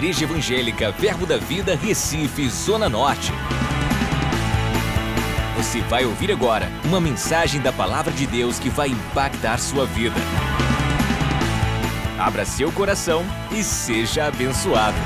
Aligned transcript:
Igreja 0.00 0.24
Evangélica 0.24 0.90
Verbo 0.92 1.26
da 1.26 1.36
Vida, 1.36 1.76
Recife, 1.76 2.48
Zona 2.48 2.88
Norte. 2.88 3.32
Você 5.58 5.82
vai 5.82 6.06
ouvir 6.06 6.32
agora 6.32 6.68
uma 6.86 6.98
mensagem 6.98 7.60
da 7.60 7.70
Palavra 7.70 8.10
de 8.10 8.26
Deus 8.26 8.58
que 8.58 8.70
vai 8.70 8.88
impactar 8.88 9.58
sua 9.58 9.84
vida. 9.84 10.16
Abra 12.18 12.46
seu 12.46 12.72
coração 12.72 13.22
e 13.52 13.62
seja 13.62 14.24
abençoado. 14.24 14.96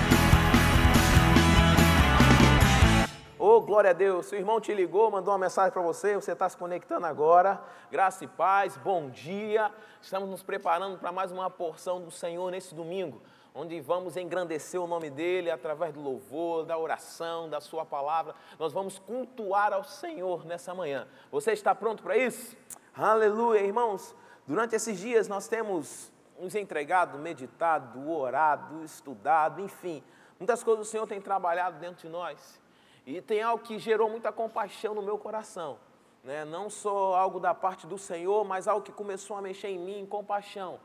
Ô, 3.36 3.60
glória 3.60 3.90
a 3.90 3.92
Deus. 3.92 4.26
Seu 4.26 4.38
irmão 4.38 4.60
te 4.60 4.72
ligou, 4.72 5.10
mandou 5.10 5.32
uma 5.32 5.38
mensagem 5.38 5.72
para 5.72 5.82
você, 5.82 6.14
você 6.14 6.32
está 6.32 6.48
se 6.48 6.56
conectando 6.56 7.04
agora. 7.04 7.60
Graça 7.90 8.24
e 8.24 8.28
paz, 8.28 8.76
bom 8.76 9.10
dia. 9.10 9.72
Estamos 10.00 10.28
nos 10.28 10.44
preparando 10.44 10.98
para 10.98 11.10
mais 11.10 11.32
uma 11.32 11.50
porção 11.50 12.00
do 12.00 12.12
Senhor 12.12 12.48
nesse 12.52 12.76
domingo, 12.76 13.20
onde 13.54 13.80
vamos 13.80 14.16
engrandecer 14.16 14.80
o 14.80 14.86
nome 14.86 15.08
dEle 15.08 15.48
através 15.48 15.94
do 15.94 16.00
louvor, 16.00 16.66
da 16.66 16.76
oração, 16.76 17.48
da 17.48 17.60
Sua 17.60 17.86
palavra. 17.86 18.34
Nós 18.58 18.72
vamos 18.72 18.98
cultuar 18.98 19.72
ao 19.72 19.84
Senhor 19.84 20.44
nessa 20.44 20.74
manhã. 20.74 21.06
Você 21.30 21.52
está 21.52 21.72
pronto 21.72 22.02
para 22.02 22.16
isso? 22.16 22.56
Aleluia, 22.92 23.60
irmãos. 23.60 24.14
Durante 24.44 24.74
esses 24.74 24.98
dias 24.98 25.28
nós 25.28 25.46
temos 25.46 26.12
nos 26.38 26.56
entregado, 26.56 27.16
meditado, 27.16 28.10
orado, 28.10 28.84
estudado, 28.84 29.60
enfim. 29.60 30.02
Muitas 30.36 30.64
coisas 30.64 30.88
o 30.88 30.90
Senhor 30.90 31.06
tem 31.06 31.20
trabalhado 31.20 31.78
dentro 31.78 32.02
de 32.02 32.08
nós. 32.08 32.60
E 33.06 33.20
tem 33.20 33.40
algo 33.40 33.62
que 33.62 33.78
gerou 33.78 34.10
muita 34.10 34.32
compaixão 34.32 34.94
no 34.94 35.02
meu 35.02 35.16
coração. 35.16 35.78
Né? 36.24 36.44
Não 36.44 36.68
só 36.68 37.14
algo 37.14 37.38
da 37.38 37.54
parte 37.54 37.86
do 37.86 37.98
Senhor, 37.98 38.44
mas 38.44 38.66
algo 38.66 38.84
que 38.84 38.90
começou 38.90 39.36
a 39.36 39.42
mexer 39.42 39.68
em 39.68 39.78
mim, 39.78 40.06
compaixão. 40.06 40.80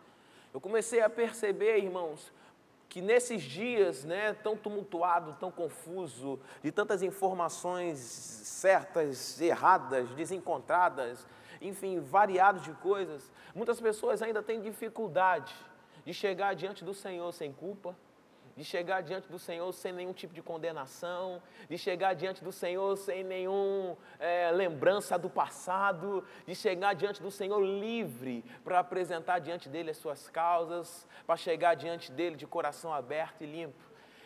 Eu 0.54 0.62
comecei 0.62 1.02
a 1.02 1.10
perceber, 1.10 1.78
irmãos, 1.78 2.32
que 2.90 3.02
nesses 3.02 3.44
dias, 3.44 4.04
né, 4.04 4.34
tão 4.34 4.58
tumultuado, 4.58 5.38
tão 5.40 5.52
confuso, 5.52 6.40
de 6.64 6.72
tantas 6.72 7.04
informações 7.04 8.00
certas, 8.00 9.40
erradas, 9.40 10.10
desencontradas, 10.10 11.26
enfim, 11.62 12.00
variados 12.00 12.64
de 12.64 12.72
coisas, 12.74 13.32
muitas 13.54 13.80
pessoas 13.80 14.24
ainda 14.24 14.42
têm 14.42 14.60
dificuldade 14.60 15.54
de 16.04 16.14
chegar 16.14 16.56
diante 16.56 16.84
do 16.84 16.94
Senhor 16.94 17.32
sem 17.32 17.54
culpa, 17.54 17.96
de 18.60 18.66
chegar 18.66 19.02
diante 19.02 19.32
do 19.32 19.40
Senhor 19.40 19.72
sem 19.72 19.94
nenhum 19.94 20.12
tipo 20.12 20.34
de 20.34 20.42
condenação, 20.42 21.42
de 21.70 21.78
chegar 21.78 22.14
diante 22.14 22.44
do 22.44 22.52
Senhor 22.52 22.98
sem 22.98 23.24
nenhuma 23.24 23.98
é, 24.20 24.52
lembrança 24.52 25.18
do 25.18 25.30
passado, 25.30 26.26
de 26.46 26.54
chegar 26.54 26.94
diante 26.94 27.22
do 27.22 27.32
Senhor 27.32 27.58
livre 27.62 28.44
para 28.62 28.80
apresentar 28.80 29.40
diante 29.40 29.70
dele 29.70 29.92
as 29.92 29.98
suas 29.98 30.28
causas, 30.28 31.08
para 31.26 31.38
chegar 31.38 31.74
diante 31.76 32.12
dele 32.12 32.36
de 32.36 32.46
coração 32.46 32.94
aberto 32.94 33.46
e 33.46 33.46
limpo. 33.46 33.82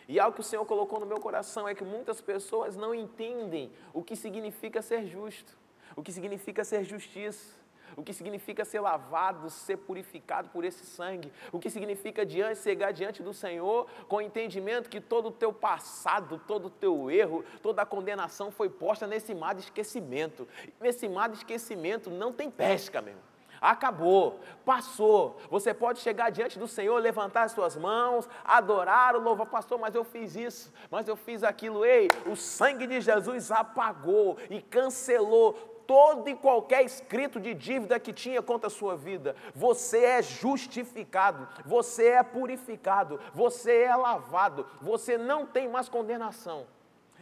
E 0.08 0.18
algo 0.18 0.34
que 0.34 0.40
o 0.40 0.44
Senhor 0.44 0.66
colocou 0.66 0.98
no 0.98 1.06
meu 1.06 1.20
coração 1.20 1.68
é 1.68 1.72
que 1.72 1.84
muitas 1.84 2.20
pessoas 2.20 2.76
não 2.76 2.92
entendem 2.92 3.70
o 3.92 4.02
que 4.02 4.16
significa 4.16 4.82
ser 4.82 5.06
justo, 5.06 5.56
o 5.94 6.02
que 6.02 6.10
significa 6.10 6.64
ser 6.64 6.82
justiça 6.82 7.63
o 7.96 8.02
que 8.02 8.12
significa 8.12 8.64
ser 8.64 8.80
lavado, 8.80 9.50
ser 9.50 9.76
purificado 9.78 10.48
por 10.48 10.64
esse 10.64 10.84
sangue, 10.84 11.32
o 11.52 11.58
que 11.58 11.70
significa 11.70 12.24
diante, 12.24 12.60
chegar 12.60 12.92
diante 12.92 13.22
do 13.22 13.32
Senhor 13.32 13.86
com 14.08 14.16
o 14.16 14.20
entendimento 14.20 14.90
que 14.90 15.00
todo 15.00 15.28
o 15.28 15.32
teu 15.32 15.52
passado, 15.52 16.40
todo 16.46 16.66
o 16.66 16.70
teu 16.70 17.10
erro, 17.10 17.44
toda 17.62 17.82
a 17.82 17.86
condenação 17.86 18.50
foi 18.50 18.68
posta 18.68 19.06
nesse 19.06 19.34
mar 19.34 19.54
de 19.54 19.62
esquecimento. 19.62 20.48
Nesse 20.80 21.08
mar 21.08 21.28
de 21.28 21.36
esquecimento 21.36 22.10
não 22.10 22.32
tem 22.32 22.50
pesca, 22.50 23.00
meu 23.00 23.12
irmão. 23.12 23.34
Acabou, 23.60 24.40
passou. 24.62 25.38
Você 25.48 25.72
pode 25.72 26.00
chegar 26.00 26.30
diante 26.30 26.58
do 26.58 26.68
Senhor, 26.68 26.98
levantar 26.98 27.44
as 27.44 27.52
suas 27.52 27.76
mãos, 27.76 28.28
adorar, 28.44 29.14
louvar, 29.14 29.46
pastor, 29.46 29.78
mas 29.78 29.94
eu 29.94 30.04
fiz 30.04 30.36
isso, 30.36 30.70
mas 30.90 31.08
eu 31.08 31.16
fiz 31.16 31.42
aquilo. 31.42 31.82
Ei, 31.82 32.08
o 32.26 32.36
sangue 32.36 32.86
de 32.86 33.00
Jesus 33.00 33.50
apagou 33.50 34.36
e 34.50 34.60
cancelou 34.60 35.73
todo 35.86 36.28
e 36.28 36.34
qualquer 36.34 36.84
escrito 36.84 37.40
de 37.40 37.54
dívida 37.54 38.00
que 38.00 38.12
tinha 38.12 38.42
contra 38.42 38.68
a 38.68 38.70
sua 38.70 38.96
vida. 38.96 39.36
Você 39.54 40.04
é 40.04 40.22
justificado, 40.22 41.48
você 41.64 42.08
é 42.08 42.22
purificado, 42.22 43.20
você 43.32 43.82
é 43.82 43.96
lavado, 43.96 44.66
você 44.80 45.16
não 45.16 45.46
tem 45.46 45.68
mais 45.68 45.88
condenação. 45.88 46.66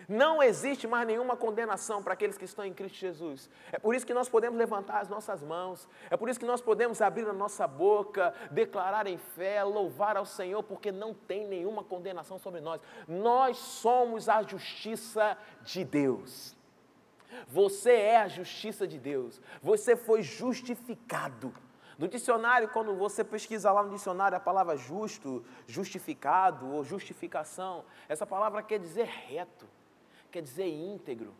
Não 0.08 0.42
existe 0.42 0.86
mais 0.86 1.06
nenhuma 1.06 1.36
condenação 1.36 2.02
para 2.02 2.14
aqueles 2.14 2.36
que 2.36 2.44
estão 2.44 2.64
em 2.64 2.72
Cristo 2.72 2.98
Jesus. 2.98 3.48
É 3.70 3.78
por 3.78 3.94
isso 3.94 4.06
que 4.06 4.14
nós 4.14 4.28
podemos 4.28 4.58
levantar 4.58 5.00
as 5.00 5.08
nossas 5.08 5.42
mãos, 5.42 5.88
é 6.10 6.16
por 6.16 6.28
isso 6.28 6.40
que 6.40 6.46
nós 6.46 6.60
podemos 6.60 7.00
abrir 7.00 7.28
a 7.28 7.32
nossa 7.32 7.66
boca, 7.66 8.34
declarar 8.50 9.06
em 9.06 9.18
fé, 9.18 9.62
louvar 9.62 10.16
ao 10.16 10.26
Senhor, 10.26 10.62
porque 10.62 10.90
não 10.90 11.14
tem 11.14 11.46
nenhuma 11.46 11.84
condenação 11.84 12.38
sobre 12.38 12.60
nós. 12.60 12.80
Nós 13.06 13.56
somos 13.58 14.28
a 14.28 14.42
justiça 14.42 15.36
de 15.62 15.84
Deus. 15.84 16.56
Você 17.48 17.92
é 17.92 18.16
a 18.18 18.28
justiça 18.28 18.86
de 18.86 18.98
Deus. 18.98 19.40
Você 19.62 19.96
foi 19.96 20.22
justificado. 20.22 21.54
No 21.98 22.08
dicionário, 22.08 22.68
quando 22.68 22.94
você 22.94 23.22
pesquisa 23.22 23.70
lá 23.70 23.82
no 23.82 23.90
dicionário 23.90 24.36
a 24.36 24.40
palavra 24.40 24.76
justo, 24.76 25.44
justificado 25.66 26.66
ou 26.72 26.84
justificação, 26.84 27.84
essa 28.08 28.26
palavra 28.26 28.62
quer 28.62 28.78
dizer 28.78 29.06
reto, 29.06 29.66
quer 30.30 30.42
dizer 30.42 30.66
íntegro, 30.66 31.34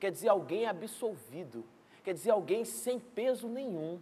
quer 0.00 0.10
dizer 0.10 0.28
alguém 0.28 0.66
absolvido, 0.66 1.64
quer 2.02 2.14
dizer 2.14 2.30
alguém 2.30 2.64
sem 2.64 2.98
peso 2.98 3.48
nenhum. 3.48 4.00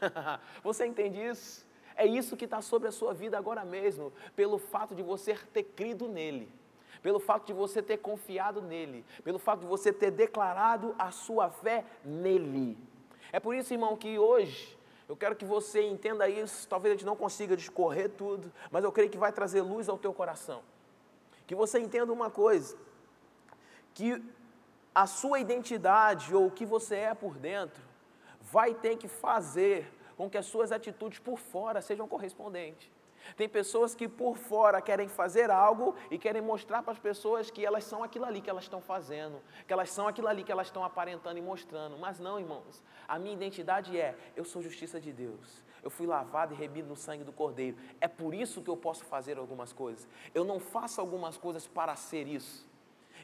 você 0.64 0.86
entende 0.86 1.20
isso? 1.20 1.68
É 1.94 2.06
isso 2.06 2.36
que 2.36 2.46
está 2.46 2.62
sobre 2.62 2.88
a 2.88 2.92
sua 2.92 3.12
vida 3.12 3.36
agora 3.36 3.64
mesmo, 3.64 4.12
pelo 4.34 4.58
fato 4.58 4.94
de 4.94 5.02
você 5.02 5.34
ter 5.52 5.62
crido 5.62 6.08
nele 6.08 6.59
pelo 7.02 7.18
fato 7.18 7.46
de 7.46 7.52
você 7.52 7.82
ter 7.82 7.98
confiado 7.98 8.60
nele, 8.60 9.04
pelo 9.24 9.38
fato 9.38 9.60
de 9.60 9.66
você 9.66 9.92
ter 9.92 10.10
declarado 10.10 10.94
a 10.98 11.10
sua 11.10 11.50
fé 11.50 11.84
nele. 12.04 12.76
É 13.32 13.40
por 13.40 13.54
isso, 13.54 13.72
irmão, 13.72 13.96
que 13.96 14.18
hoje 14.18 14.78
eu 15.08 15.16
quero 15.16 15.34
que 15.34 15.44
você 15.44 15.82
entenda 15.82 16.28
isso. 16.28 16.68
Talvez 16.68 16.92
a 16.92 16.96
gente 16.96 17.06
não 17.06 17.16
consiga 17.16 17.56
discorrer 17.56 18.10
tudo, 18.10 18.52
mas 18.70 18.84
eu 18.84 18.92
creio 18.92 19.10
que 19.10 19.18
vai 19.18 19.32
trazer 19.32 19.62
luz 19.62 19.88
ao 19.88 19.98
teu 19.98 20.12
coração. 20.12 20.62
Que 21.46 21.54
você 21.54 21.78
entenda 21.78 22.12
uma 22.12 22.30
coisa: 22.30 22.76
que 23.94 24.22
a 24.94 25.06
sua 25.06 25.40
identidade 25.40 26.34
ou 26.34 26.46
o 26.46 26.50
que 26.50 26.66
você 26.66 26.96
é 26.96 27.14
por 27.14 27.34
dentro 27.38 27.82
vai 28.40 28.74
ter 28.74 28.96
que 28.96 29.08
fazer 29.08 29.92
com 30.16 30.28
que 30.28 30.36
as 30.36 30.46
suas 30.46 30.70
atitudes 30.70 31.18
por 31.18 31.38
fora 31.38 31.80
sejam 31.80 32.06
correspondentes. 32.06 32.90
Tem 33.36 33.48
pessoas 33.48 33.94
que 33.94 34.08
por 34.08 34.36
fora 34.36 34.80
querem 34.80 35.08
fazer 35.08 35.50
algo 35.50 35.94
e 36.10 36.18
querem 36.18 36.42
mostrar 36.42 36.82
para 36.82 36.92
as 36.92 36.98
pessoas 36.98 37.50
que 37.50 37.64
elas 37.64 37.84
são 37.84 38.02
aquilo 38.02 38.24
ali 38.24 38.40
que 38.40 38.50
elas 38.50 38.64
estão 38.64 38.80
fazendo, 38.80 39.40
que 39.66 39.72
elas 39.72 39.90
são 39.90 40.06
aquilo 40.06 40.28
ali 40.28 40.44
que 40.44 40.52
elas 40.52 40.68
estão 40.68 40.84
aparentando 40.84 41.38
e 41.38 41.42
mostrando. 41.42 41.98
Mas 41.98 42.18
não, 42.18 42.38
irmãos. 42.38 42.82
A 43.06 43.18
minha 43.18 43.34
identidade 43.34 43.98
é: 43.98 44.16
eu 44.36 44.44
sou 44.44 44.62
justiça 44.62 45.00
de 45.00 45.12
Deus. 45.12 45.62
Eu 45.82 45.90
fui 45.90 46.06
lavado 46.06 46.54
e 46.54 46.56
remido 46.56 46.88
no 46.88 46.96
sangue 46.96 47.24
do 47.24 47.32
Cordeiro. 47.32 47.76
É 48.00 48.06
por 48.06 48.34
isso 48.34 48.62
que 48.62 48.68
eu 48.68 48.76
posso 48.76 49.04
fazer 49.04 49.38
algumas 49.38 49.72
coisas. 49.72 50.06
Eu 50.34 50.44
não 50.44 50.60
faço 50.60 51.00
algumas 51.00 51.36
coisas 51.36 51.66
para 51.66 51.96
ser 51.96 52.26
isso. 52.26 52.69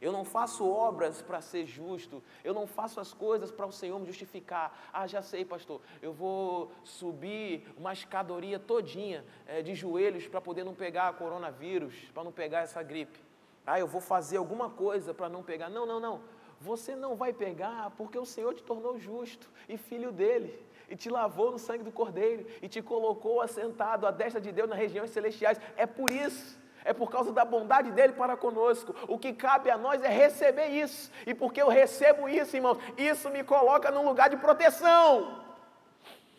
Eu 0.01 0.13
não 0.13 0.25
faço 0.25 0.69
obras 0.69 1.23
para 1.23 1.41
ser 1.41 1.67
justo. 1.67 2.23
Eu 2.45 2.55
não 2.55 2.67
faço 2.67 3.01
as 3.01 3.13
coisas 3.13 3.51
para 3.51 3.67
o 3.67 3.73
Senhor 3.73 3.99
me 3.99 4.07
justificar. 4.07 4.89
Ah, 4.93 5.07
já 5.07 5.23
sei, 5.23 5.45
pastor. 5.45 5.81
Eu 6.01 6.13
vou 6.13 6.73
subir 6.85 7.67
uma 7.77 7.93
escadoria 7.93 8.59
todinha 8.59 9.25
é, 9.47 9.63
de 9.63 9.75
joelhos 9.75 10.27
para 10.27 10.41
poder 10.41 10.65
não 10.65 10.75
pegar 10.75 11.13
coronavírus, 11.15 11.95
para 12.13 12.25
não 12.25 12.33
pegar 12.33 12.61
essa 12.61 12.83
gripe. 12.83 13.19
Ah, 13.67 13.81
eu 13.81 13.87
vou 13.87 14.01
fazer 14.01 14.37
alguma 14.37 14.71
coisa 14.71 15.13
para 15.13 15.29
não 15.29 15.43
pegar. 15.43 15.69
Não, 15.69 15.87
não, 15.87 15.99
não. 15.99 16.21
Você 16.61 16.95
não 16.95 17.15
vai 17.15 17.33
pegar 17.33 17.93
porque 17.97 18.19
o 18.19 18.25
Senhor 18.25 18.55
te 18.55 18.63
tornou 18.63 18.99
justo 18.99 19.51
e 19.69 19.77
filho 19.77 20.11
dele 20.11 20.67
e 20.89 20.97
te 20.97 21.11
lavou 21.11 21.51
no 21.51 21.59
sangue 21.59 21.83
do 21.83 21.93
Cordeiro, 21.93 22.47
e 22.63 22.69
te 22.69 22.81
colocou 22.81 23.41
assentado 23.41 24.07
à 24.07 24.11
destra 24.11 24.41
de 24.41 24.53
Deus 24.53 24.69
nas 24.69 24.79
regiões 24.79 25.11
celestiais. 25.11 25.61
É 25.77 25.87
por 25.87 26.11
isso 26.11 26.59
é 26.87 26.93
por 26.93 27.11
causa 27.11 27.33
da 27.33 27.45
bondade 27.45 27.91
dele 27.91 28.13
para 28.13 28.37
conosco. 28.37 28.95
O 29.09 29.19
que 29.19 29.33
cabe 29.33 29.69
a 29.71 29.77
nós 29.77 30.03
é 30.03 30.09
receber 30.09 30.69
isso. 30.69 31.11
E 31.27 31.35
porque 31.35 31.61
eu 31.61 31.69
recebo 31.69 32.29
isso, 32.29 32.57
irmãos, 32.57 32.79
isso 32.97 33.29
me 33.29 33.43
coloca 33.43 33.91
num 33.91 34.07
lugar 34.07 34.31
de 34.31 34.37
proteção. 34.37 35.43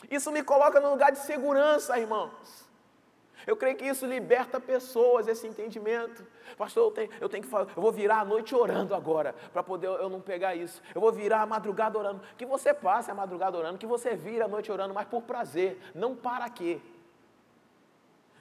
Isso 0.09 0.31
me 0.31 0.41
coloca 0.41 0.79
num 0.79 0.91
lugar 0.91 1.11
de 1.11 1.19
segurança, 1.19 1.99
irmãos. 1.99 2.65
Eu 3.45 3.57
creio 3.57 3.75
que 3.75 3.85
isso 3.85 4.05
liberta 4.05 4.59
pessoas, 4.59 5.27
esse 5.27 5.45
entendimento. 5.45 6.25
Pastor, 6.57 6.85
eu 6.85 6.91
tenho, 6.91 7.09
eu 7.21 7.29
tenho 7.29 7.43
que 7.43 7.49
falar, 7.49 7.67
eu 7.75 7.81
vou 7.81 7.91
virar 7.91 8.19
a 8.19 8.25
noite 8.25 8.55
orando 8.55 8.95
agora, 8.95 9.35
para 9.51 9.61
poder 9.61 9.87
eu 9.87 10.09
não 10.09 10.21
pegar 10.21 10.55
isso. 10.55 10.81
Eu 10.95 11.01
vou 11.01 11.11
virar 11.11 11.41
a 11.41 11.45
madrugada 11.45 11.97
orando. 11.97 12.21
Que 12.37 12.45
você 12.45 12.73
passe 12.73 13.11
a 13.11 13.13
madrugada 13.13 13.57
orando, 13.57 13.77
que 13.77 13.85
você 13.85 14.15
vire 14.15 14.41
a 14.41 14.47
noite 14.47 14.71
orando, 14.71 14.93
mas 14.93 15.07
por 15.07 15.23
prazer, 15.23 15.77
não 15.93 16.15
para 16.15 16.49
quê? 16.49 16.79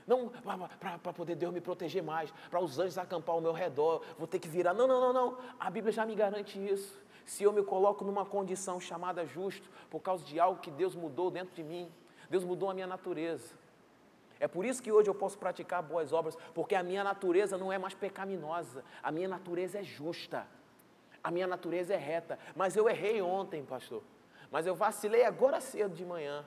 Não, 0.06 0.28
para 0.28 1.12
poder 1.12 1.34
Deus 1.34 1.52
me 1.52 1.60
proteger 1.60 2.02
mais, 2.02 2.32
para 2.48 2.60
os 2.60 2.78
anjos 2.78 2.96
acampar 2.96 3.34
ao 3.34 3.40
meu 3.40 3.52
redor, 3.52 4.02
vou 4.16 4.26
ter 4.26 4.38
que 4.38 4.46
virar. 4.46 4.72
Não, 4.72 4.86
não, 4.86 5.00
não, 5.00 5.12
não. 5.12 5.38
A 5.58 5.68
Bíblia 5.68 5.92
já 5.92 6.06
me 6.06 6.14
garante 6.14 6.64
isso. 6.64 7.04
Se 7.24 7.42
eu 7.42 7.52
me 7.52 7.62
coloco 7.62 8.04
numa 8.04 8.24
condição 8.24 8.78
chamada 8.78 9.26
justo, 9.26 9.68
por 9.90 10.00
causa 10.00 10.24
de 10.24 10.38
algo 10.38 10.60
que 10.60 10.70
Deus 10.70 10.94
mudou 10.94 11.28
dentro 11.28 11.54
de 11.56 11.64
mim, 11.64 11.90
Deus 12.30 12.44
mudou 12.44 12.70
a 12.70 12.74
minha 12.74 12.86
natureza. 12.86 13.54
É 14.38 14.46
por 14.46 14.64
isso 14.64 14.80
que 14.80 14.92
hoje 14.92 15.10
eu 15.10 15.14
posso 15.14 15.36
praticar 15.36 15.82
boas 15.82 16.12
obras, 16.12 16.36
porque 16.54 16.76
a 16.76 16.82
minha 16.84 17.02
natureza 17.02 17.58
não 17.58 17.72
é 17.72 17.78
mais 17.78 17.94
pecaminosa, 17.94 18.84
a 19.02 19.10
minha 19.10 19.26
natureza 19.26 19.80
é 19.80 19.82
justa, 19.82 20.46
a 21.24 21.30
minha 21.32 21.46
natureza 21.46 21.94
é 21.94 21.96
reta. 21.96 22.38
Mas 22.54 22.76
eu 22.76 22.88
errei 22.88 23.20
ontem, 23.20 23.64
pastor, 23.64 24.04
mas 24.52 24.66
eu 24.66 24.74
vacilei 24.76 25.24
agora 25.24 25.60
cedo 25.60 25.94
de 25.94 26.04
manhã. 26.04 26.44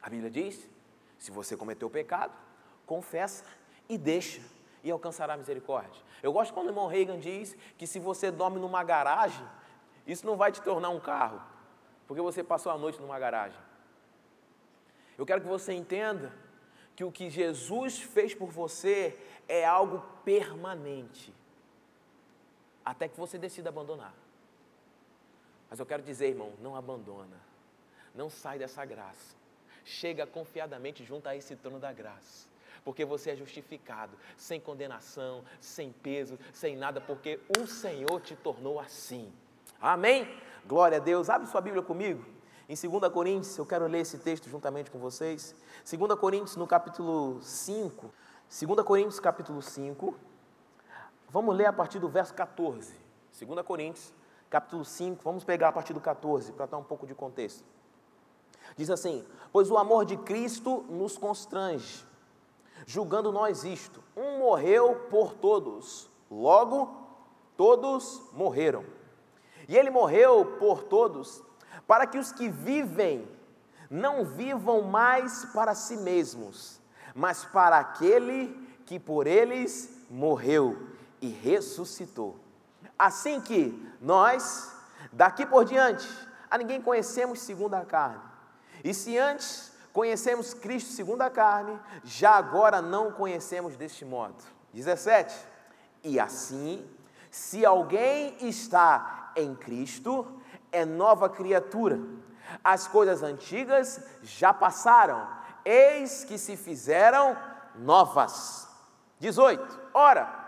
A 0.00 0.08
Bíblia 0.08 0.30
diz: 0.30 0.68
se 1.18 1.30
você 1.30 1.56
cometeu 1.56 1.88
pecado, 1.88 2.32
confessa 2.86 3.44
e 3.88 3.96
deixa, 3.96 4.40
e 4.82 4.90
alcançará 4.90 5.36
misericórdia. 5.36 6.02
Eu 6.22 6.32
gosto 6.32 6.52
quando 6.52 6.66
o 6.66 6.70
irmão 6.70 6.86
Reagan 6.86 7.18
diz 7.18 7.56
que 7.76 7.86
se 7.86 7.98
você 7.98 8.30
dorme 8.30 8.58
numa 8.58 8.82
garagem, 8.84 9.46
isso 10.06 10.26
não 10.26 10.36
vai 10.36 10.52
te 10.52 10.60
tornar 10.62 10.90
um 10.90 11.00
carro, 11.00 11.40
porque 12.06 12.22
você 12.22 12.42
passou 12.42 12.70
a 12.72 12.78
noite 12.78 13.00
numa 13.00 13.18
garagem. 13.18 13.58
Eu 15.16 15.26
quero 15.26 15.40
que 15.40 15.48
você 15.48 15.72
entenda 15.72 16.32
que 16.96 17.04
o 17.04 17.12
que 17.12 17.30
Jesus 17.30 18.00
fez 18.00 18.34
por 18.34 18.50
você 18.50 19.18
é 19.48 19.64
algo 19.64 20.04
permanente, 20.24 21.32
até 22.84 23.08
que 23.08 23.18
você 23.18 23.38
decida 23.38 23.68
abandonar. 23.68 24.14
Mas 25.70 25.78
eu 25.78 25.86
quero 25.86 26.02
dizer, 26.02 26.28
irmão, 26.28 26.52
não 26.60 26.76
abandona, 26.76 27.40
não 28.14 28.28
sai 28.28 28.58
dessa 28.58 28.84
graça, 28.84 29.34
chega 29.84 30.26
confiadamente 30.26 31.04
junto 31.04 31.28
a 31.28 31.36
esse 31.36 31.56
trono 31.56 31.78
da 31.78 31.92
graça, 31.92 32.46
porque 32.84 33.04
você 33.04 33.30
é 33.30 33.36
justificado, 33.36 34.16
sem 34.36 34.60
condenação, 34.60 35.44
sem 35.60 35.92
peso, 35.92 36.38
sem 36.52 36.76
nada, 36.76 37.00
porque 37.00 37.40
o 37.58 37.66
Senhor 37.66 38.20
te 38.20 38.34
tornou 38.36 38.80
assim. 38.80 39.32
Amém? 39.80 40.28
Glória 40.66 40.98
a 40.98 41.00
Deus. 41.00 41.28
Abre 41.28 41.48
sua 41.48 41.60
Bíblia 41.60 41.82
comigo. 41.82 42.24
Em 42.68 42.74
2 42.74 43.12
Coríntios, 43.12 43.58
eu 43.58 43.66
quero 43.66 43.86
ler 43.86 44.00
esse 44.00 44.18
texto 44.18 44.48
juntamente 44.48 44.90
com 44.90 44.98
vocês. 44.98 45.54
2 45.84 46.18
Coríntios, 46.18 46.56
no 46.56 46.66
capítulo 46.66 47.40
5. 47.42 48.10
2 48.48 48.86
Coríntios, 48.86 49.20
capítulo 49.20 49.60
5. 49.60 50.14
Vamos 51.28 51.56
ler 51.56 51.66
a 51.66 51.72
partir 51.72 51.98
do 51.98 52.08
verso 52.08 52.32
14. 52.34 52.94
2 53.38 53.66
Coríntios, 53.66 54.12
capítulo 54.48 54.84
5. 54.84 55.22
Vamos 55.24 55.44
pegar 55.44 55.68
a 55.68 55.72
partir 55.72 55.92
do 55.92 56.00
14 56.00 56.52
para 56.52 56.66
dar 56.66 56.78
um 56.78 56.84
pouco 56.84 57.06
de 57.06 57.14
contexto. 57.14 57.64
Diz 58.76 58.88
assim: 58.90 59.24
Pois 59.52 59.70
o 59.70 59.76
amor 59.76 60.04
de 60.04 60.16
Cristo 60.16 60.84
nos 60.88 61.18
constrange, 61.18 62.04
julgando 62.86 63.32
nós 63.32 63.64
isto: 63.64 64.02
um 64.16 64.38
morreu 64.38 65.06
por 65.10 65.34
todos, 65.34 66.10
logo 66.30 67.02
todos 67.56 68.22
morreram. 68.32 68.84
E 69.68 69.76
ele 69.76 69.90
morreu 69.90 70.56
por 70.58 70.82
todos 70.82 71.42
para 71.86 72.06
que 72.06 72.18
os 72.18 72.32
que 72.32 72.48
vivem 72.48 73.28
não 73.90 74.24
vivam 74.24 74.82
mais 74.82 75.44
para 75.46 75.74
si 75.74 75.96
mesmos, 75.96 76.80
mas 77.14 77.44
para 77.44 77.78
aquele 77.78 78.48
que 78.86 78.98
por 78.98 79.26
eles 79.26 80.06
morreu 80.10 80.88
e 81.20 81.28
ressuscitou. 81.28 82.36
Assim 82.98 83.40
que 83.40 83.90
nós, 84.00 84.74
daqui 85.12 85.44
por 85.46 85.64
diante, 85.64 86.08
a 86.50 86.58
ninguém 86.58 86.80
conhecemos 86.80 87.40
segundo 87.40 87.74
a 87.74 87.84
carne. 87.84 88.22
E 88.82 88.92
se 88.92 89.16
antes 89.16 89.71
conhecemos 89.92 90.54
Cristo 90.54 90.90
segundo 90.90 91.22
a 91.22 91.30
carne, 91.30 91.78
já 92.02 92.32
agora 92.32 92.80
não 92.80 93.12
conhecemos 93.12 93.76
deste 93.76 94.04
modo. 94.04 94.42
17. 94.72 95.34
E 96.02 96.18
assim, 96.18 96.88
se 97.30 97.64
alguém 97.64 98.36
está 98.40 99.32
em 99.36 99.54
Cristo, 99.54 100.40
é 100.70 100.84
nova 100.84 101.28
criatura. 101.28 102.00
As 102.64 102.88
coisas 102.88 103.22
antigas 103.22 104.00
já 104.22 104.52
passaram, 104.52 105.28
eis 105.64 106.24
que 106.24 106.38
se 106.38 106.56
fizeram 106.56 107.36
novas. 107.76 108.68
18. 109.20 109.80
Ora, 109.94 110.42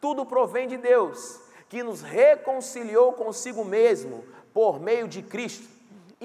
tudo 0.00 0.26
provém 0.26 0.66
de 0.66 0.76
Deus, 0.76 1.40
que 1.68 1.82
nos 1.82 2.02
reconciliou 2.02 3.12
consigo 3.12 3.64
mesmo 3.64 4.24
por 4.52 4.80
meio 4.80 5.06
de 5.06 5.22
Cristo 5.22 5.75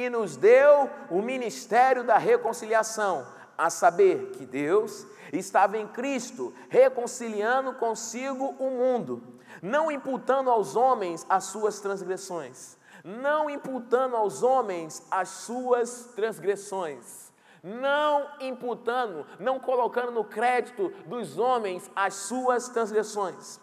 e 0.06 0.10
nos 0.10 0.36
deu 0.36 0.90
o 1.10 1.22
ministério 1.22 2.04
da 2.04 2.18
reconciliação, 2.18 3.26
a 3.58 3.70
saber 3.70 4.32
que 4.32 4.46
Deus 4.46 5.06
estava 5.32 5.78
em 5.78 5.88
Cristo, 5.88 6.54
reconciliando 6.70 7.74
consigo 7.74 8.56
o 8.60 8.70
mundo, 8.70 9.22
não 9.62 9.92
imputando 9.92 10.50
aos 10.50 10.76
homens 10.76 11.26
as 11.30 11.46
suas 11.46 11.80
transgressões 11.80 12.80
não 13.04 13.50
imputando 13.50 14.16
aos 14.16 14.44
homens 14.44 15.06
as 15.10 15.30
suas 15.30 16.12
transgressões, 16.16 17.32
não 17.64 18.28
imputando, 18.40 19.26
não 19.40 19.60
colocando 19.60 20.12
no 20.12 20.24
crédito 20.24 20.90
dos 21.06 21.38
homens 21.38 21.90
as 21.96 22.14
suas 22.14 22.70
transgressões. 22.70 23.60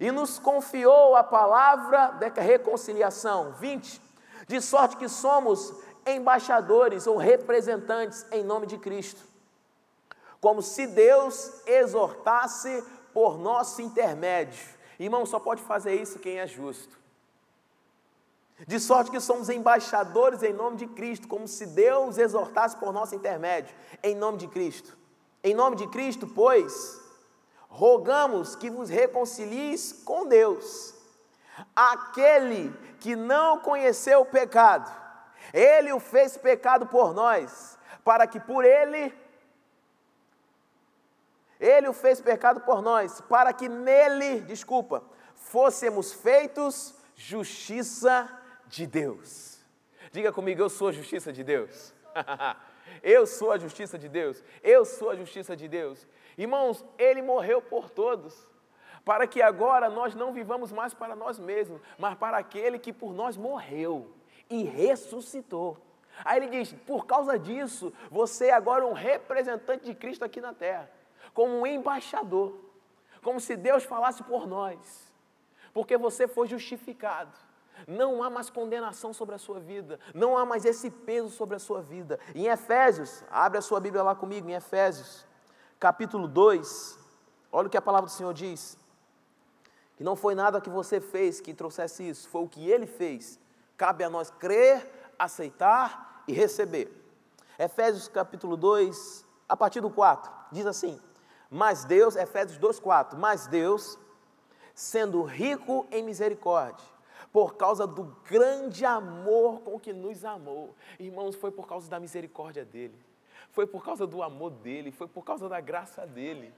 E 0.00 0.10
nos 0.10 0.38
confiou 0.38 1.16
a 1.16 1.24
palavra 1.24 2.08
da 2.12 2.28
reconciliação. 2.28 3.52
20. 3.52 4.07
De 4.48 4.60
sorte 4.60 4.96
que 4.96 5.08
somos 5.08 5.72
embaixadores 6.06 7.06
ou 7.06 7.16
representantes 7.16 8.26
em 8.32 8.42
nome 8.42 8.66
de 8.66 8.78
Cristo. 8.78 9.20
Como 10.40 10.62
se 10.62 10.86
Deus 10.86 11.52
exortasse 11.66 12.82
por 13.12 13.38
nosso 13.38 13.82
intermédio. 13.82 14.58
Irmão, 14.98 15.26
só 15.26 15.38
pode 15.38 15.62
fazer 15.62 16.00
isso 16.00 16.18
quem 16.18 16.38
é 16.38 16.46
justo. 16.46 16.98
De 18.66 18.80
sorte 18.80 19.10
que 19.10 19.20
somos 19.20 19.48
embaixadores 19.48 20.42
em 20.42 20.52
nome 20.52 20.76
de 20.76 20.86
Cristo, 20.88 21.28
como 21.28 21.46
se 21.46 21.66
Deus 21.66 22.18
exortasse 22.18 22.76
por 22.76 22.92
nosso 22.92 23.14
intermédio, 23.14 23.74
em 24.02 24.16
nome 24.16 24.38
de 24.38 24.48
Cristo. 24.48 24.96
Em 25.44 25.54
nome 25.54 25.76
de 25.76 25.86
Cristo, 25.88 26.26
pois, 26.26 27.00
rogamos 27.68 28.56
que 28.56 28.68
vos 28.68 28.88
reconcilies 28.88 29.92
com 30.04 30.26
Deus. 30.26 30.94
Aquele 31.74 32.72
que 33.00 33.14
não 33.16 33.60
conheceu 33.60 34.20
o 34.20 34.26
pecado, 34.26 34.90
ele 35.52 35.92
o 35.92 36.00
fez 36.00 36.36
pecado 36.36 36.86
por 36.86 37.14
nós, 37.14 37.78
para 38.04 38.26
que 38.26 38.40
por 38.40 38.64
ele 38.64 39.14
ele 41.60 41.88
o 41.88 41.92
fez 41.92 42.20
pecado 42.20 42.60
por 42.60 42.80
nós, 42.80 43.20
para 43.22 43.52
que 43.52 43.68
nele, 43.68 44.40
desculpa, 44.40 45.02
fôssemos 45.34 46.12
feitos 46.12 46.94
justiça 47.16 48.30
de 48.66 48.86
Deus. 48.86 49.58
Diga 50.12 50.32
comigo, 50.32 50.62
eu 50.62 50.70
sou 50.70 50.88
a 50.88 50.92
justiça 50.92 51.32
de 51.32 51.42
Deus. 51.42 51.92
eu 53.02 53.26
sou 53.26 53.50
a 53.50 53.58
justiça 53.58 53.98
de 53.98 54.08
Deus. 54.08 54.42
Eu 54.62 54.84
sou 54.84 55.10
a 55.10 55.16
justiça 55.16 55.56
de 55.56 55.68
Deus. 55.68 56.06
Irmãos, 56.36 56.84
Ele 56.96 57.22
morreu 57.22 57.60
por 57.60 57.90
todos, 57.90 58.48
para 59.04 59.26
que 59.26 59.40
agora 59.40 59.88
nós 59.88 60.14
não 60.14 60.32
vivamos 60.32 60.72
mais 60.72 60.94
para 60.94 61.16
nós 61.16 61.38
mesmos, 61.38 61.80
mas 61.98 62.16
para 62.16 62.38
aquele 62.38 62.78
que 62.78 62.92
por 62.92 63.12
nós 63.12 63.36
morreu 63.36 64.12
e 64.50 64.62
ressuscitou. 64.62 65.78
Aí 66.24 66.38
ele 66.38 66.48
diz: 66.48 66.72
por 66.86 67.06
causa 67.06 67.38
disso, 67.38 67.92
você 68.10 68.46
é 68.46 68.52
agora 68.52 68.86
um 68.86 68.92
representante 68.92 69.84
de 69.84 69.94
Cristo 69.94 70.24
aqui 70.24 70.40
na 70.40 70.52
terra, 70.52 70.90
como 71.32 71.52
um 71.60 71.66
embaixador, 71.66 72.54
como 73.22 73.40
se 73.40 73.56
Deus 73.56 73.84
falasse 73.84 74.22
por 74.22 74.46
nós, 74.46 75.12
porque 75.72 75.96
você 75.96 76.26
foi 76.26 76.46
justificado. 76.46 77.32
Não 77.86 78.24
há 78.24 78.28
mais 78.28 78.50
condenação 78.50 79.12
sobre 79.12 79.36
a 79.36 79.38
sua 79.38 79.60
vida, 79.60 80.00
não 80.12 80.36
há 80.36 80.44
mais 80.44 80.64
esse 80.64 80.90
peso 80.90 81.30
sobre 81.30 81.54
a 81.54 81.60
sua 81.60 81.80
vida. 81.80 82.18
Em 82.34 82.46
Efésios, 82.46 83.22
abre 83.30 83.58
a 83.58 83.62
sua 83.62 83.78
Bíblia 83.78 84.02
lá 84.02 84.16
comigo, 84.16 84.50
em 84.50 84.54
Efésios, 84.54 85.24
capítulo 85.78 86.26
2, 86.26 86.98
olha 87.52 87.68
o 87.68 87.70
que 87.70 87.76
a 87.76 87.82
palavra 87.82 88.06
do 88.06 88.12
Senhor 88.12 88.34
diz: 88.34 88.76
que 89.98 90.04
não 90.04 90.14
foi 90.14 90.32
nada 90.32 90.60
que 90.60 90.70
você 90.70 91.00
fez 91.00 91.40
que 91.40 91.52
trouxesse 91.52 92.08
isso, 92.08 92.28
foi 92.28 92.42
o 92.42 92.48
que 92.48 92.70
ele 92.70 92.86
fez. 92.86 93.36
Cabe 93.76 94.04
a 94.04 94.08
nós 94.08 94.30
crer, 94.30 94.88
aceitar 95.18 96.22
e 96.28 96.32
receber. 96.32 96.88
Efésios 97.58 98.06
capítulo 98.06 98.56
2, 98.56 99.26
a 99.48 99.56
partir 99.56 99.80
do 99.80 99.90
4, 99.90 100.30
diz 100.52 100.66
assim: 100.66 101.00
Mas 101.50 101.84
Deus, 101.84 102.14
Efésios 102.14 102.58
2, 102.58 102.78
4, 102.78 103.18
mas 103.18 103.48
Deus, 103.48 103.98
sendo 104.72 105.20
rico 105.24 105.84
em 105.90 106.04
misericórdia, 106.04 106.86
por 107.32 107.56
causa 107.56 107.84
do 107.84 108.04
grande 108.30 108.84
amor 108.84 109.62
com 109.62 109.80
que 109.80 109.92
nos 109.92 110.24
amou. 110.24 110.76
Irmãos, 111.00 111.34
foi 111.34 111.50
por 111.50 111.66
causa 111.66 111.90
da 111.90 111.98
misericórdia 111.98 112.64
dele, 112.64 112.96
foi 113.50 113.66
por 113.66 113.84
causa 113.84 114.06
do 114.06 114.22
amor 114.22 114.50
dele, 114.50 114.92
foi 114.92 115.08
por 115.08 115.24
causa 115.24 115.48
da 115.48 115.60
graça 115.60 116.06
dele, 116.06 116.54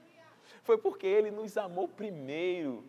foi 0.61 0.77
porque 0.77 1.07
ele 1.07 1.31
nos 1.31 1.57
amou 1.57 1.87
primeiro. 1.87 2.83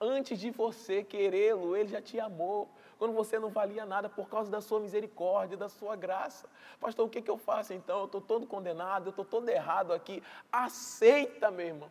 Antes 0.00 0.38
de 0.38 0.50
você 0.50 1.02
querê-lo, 1.02 1.76
ele 1.76 1.88
já 1.88 2.00
te 2.00 2.20
amou. 2.20 2.68
Quando 2.98 3.14
você 3.14 3.38
não 3.38 3.48
valia 3.48 3.86
nada 3.86 4.08
por 4.08 4.28
causa 4.28 4.50
da 4.50 4.60
sua 4.60 4.80
misericórdia, 4.80 5.56
da 5.56 5.68
sua 5.68 5.96
graça. 5.96 6.48
Pastor, 6.80 7.06
o 7.06 7.08
que, 7.08 7.22
que 7.22 7.30
eu 7.30 7.38
faço 7.38 7.72
então? 7.72 8.00
Eu 8.00 8.04
estou 8.06 8.20
todo 8.20 8.46
condenado, 8.46 9.06
eu 9.06 9.10
estou 9.10 9.24
todo 9.24 9.48
errado 9.48 9.92
aqui. 9.92 10.22
Aceita, 10.50 11.50
meu 11.50 11.66
irmão. 11.66 11.90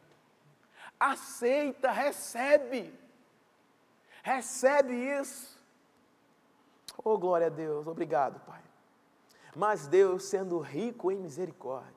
Aceita, 1.00 1.92
recebe. 1.92 2.94
Recebe 4.24 4.94
isso. 4.94 5.58
Oh, 7.04 7.18
glória 7.18 7.48
a 7.48 7.50
Deus, 7.50 7.88
obrigado, 7.88 8.40
Pai. 8.46 8.62
Mas 9.56 9.88
Deus, 9.88 10.26
sendo 10.26 10.60
rico 10.60 11.12
em 11.12 11.16
misericórdia, 11.16 11.94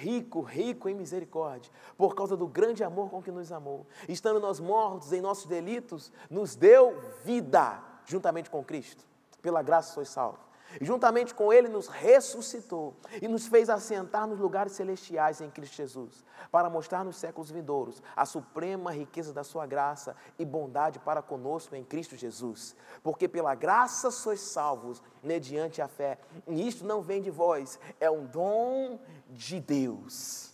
rico, 0.00 0.40
rico 0.40 0.88
em 0.88 0.94
misericórdia, 0.94 1.70
por 1.96 2.14
causa 2.14 2.36
do 2.36 2.48
grande 2.48 2.82
amor 2.82 3.10
com 3.10 3.22
que 3.22 3.30
nos 3.30 3.52
amou. 3.52 3.86
Estando 4.08 4.40
nós 4.40 4.58
mortos 4.58 5.12
em 5.12 5.20
nossos 5.20 5.46
delitos, 5.46 6.10
nos 6.30 6.56
deu 6.56 6.98
vida 7.24 7.82
juntamente 8.06 8.48
com 8.48 8.64
Cristo. 8.64 9.06
Pela 9.42 9.62
graça 9.62 9.92
sois 9.92 10.08
salvos. 10.08 10.49
Juntamente 10.80 11.34
com 11.34 11.52
Ele 11.52 11.68
nos 11.68 11.88
ressuscitou 11.88 12.94
e 13.20 13.26
nos 13.26 13.46
fez 13.46 13.68
assentar 13.68 14.26
nos 14.26 14.38
lugares 14.38 14.72
celestiais 14.72 15.40
em 15.40 15.50
Cristo 15.50 15.76
Jesus, 15.76 16.24
para 16.50 16.70
mostrar 16.70 17.04
nos 17.04 17.16
séculos 17.16 17.50
vindouros 17.50 18.02
a 18.14 18.24
suprema 18.24 18.92
riqueza 18.92 19.32
da 19.32 19.42
Sua 19.42 19.66
graça 19.66 20.14
e 20.38 20.44
bondade 20.44 20.98
para 20.98 21.22
conosco 21.22 21.74
em 21.74 21.84
Cristo 21.84 22.16
Jesus. 22.16 22.76
Porque 23.02 23.26
pela 23.26 23.54
graça 23.54 24.10
sois 24.10 24.40
salvos, 24.40 25.02
mediante 25.22 25.82
a 25.82 25.88
fé. 25.88 26.18
E 26.46 26.66
isto 26.66 26.84
não 26.84 27.02
vem 27.02 27.20
de 27.20 27.30
vós, 27.30 27.78
é 27.98 28.10
um 28.10 28.26
dom 28.26 28.98
de 29.28 29.58
Deus. 29.58 30.52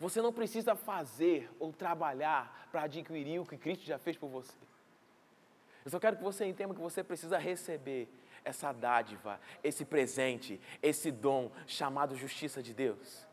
Você 0.00 0.20
não 0.20 0.32
precisa 0.32 0.74
fazer 0.74 1.48
ou 1.60 1.72
trabalhar 1.72 2.68
para 2.72 2.82
adquirir 2.82 3.38
o 3.38 3.46
que 3.46 3.56
Cristo 3.56 3.84
já 3.84 3.98
fez 3.98 4.16
por 4.16 4.28
você. 4.28 4.52
Eu 5.84 5.90
só 5.90 5.98
quero 5.98 6.16
que 6.16 6.22
você 6.22 6.44
entenda 6.44 6.74
que 6.74 6.80
você 6.80 7.02
precisa 7.02 7.38
receber 7.38 8.08
essa 8.44 8.72
dádiva, 8.72 9.40
esse 9.62 9.84
presente, 9.84 10.60
esse 10.82 11.10
dom 11.10 11.50
chamado 11.66 12.16
justiça 12.16 12.62
de 12.62 12.74
Deus. 12.74 13.26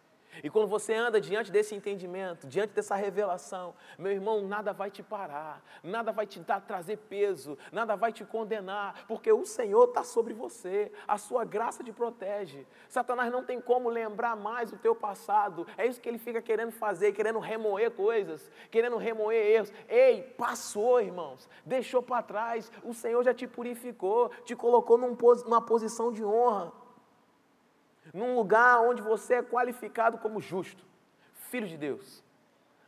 E 0.44 0.50
quando 0.50 0.68
você 0.68 0.94
anda 0.94 1.20
diante 1.20 1.52
desse 1.52 1.76
entendimento, 1.76 2.48
diante 2.48 2.74
dessa 2.74 2.96
revelação, 2.96 3.74
meu 3.98 4.12
irmão, 4.12 4.42
nada 4.42 4.72
vai 4.72 4.90
te 4.90 5.04
parar, 5.04 5.62
nada 5.84 6.12
vai 6.12 6.26
te 6.26 6.40
dar, 6.40 6.62
trazer 6.62 6.98
peso, 6.98 7.58
nada 7.72 7.96
vai 7.96 8.14
te 8.14 8.24
condenar, 8.24 9.06
porque 9.08 9.32
o 9.32 9.46
Senhor 9.46 9.90
está 9.90 10.04
sobre 10.04 10.34
você, 10.34 10.92
a 11.08 11.18
sua 11.18 11.44
graça 11.44 11.84
te 11.84 11.92
protege. 11.92 12.66
Satanás 12.88 13.32
não 13.32 13.44
tem 13.44 13.60
como 13.60 13.90
lembrar 13.90 14.36
mais 14.36 14.72
o 14.72 14.78
teu 14.78 14.96
passado, 14.96 15.68
é 15.78 15.86
isso 15.86 16.00
que 16.00 16.08
ele 16.08 16.20
fica 16.20 16.42
querendo 16.42 16.72
fazer, 16.72 17.12
querendo 17.12 17.40
remoer 17.40 17.92
coisas, 17.92 18.50
querendo 18.72 18.98
remoer 18.98 19.46
erros. 19.46 19.74
Ei, 19.88 20.22
passou, 20.38 21.02
irmãos, 21.02 21.50
deixou 21.66 22.02
para 22.02 22.24
trás, 22.24 22.72
o 22.84 22.94
Senhor 22.94 23.24
já 23.24 23.34
te 23.34 23.48
purificou, 23.48 24.30
te 24.46 24.56
colocou 24.56 24.98
num, 24.98 25.18
numa 25.46 25.62
posição 25.62 26.12
de 26.12 26.24
honra 26.24 26.79
num 28.14 28.36
lugar 28.36 28.82
onde 28.82 29.02
você 29.02 29.36
é 29.36 29.44
qualificado 29.44 30.18
como 30.18 30.40
justo, 30.40 30.84
filho 31.34 31.68
de 31.68 31.78
Deus, 31.78 32.24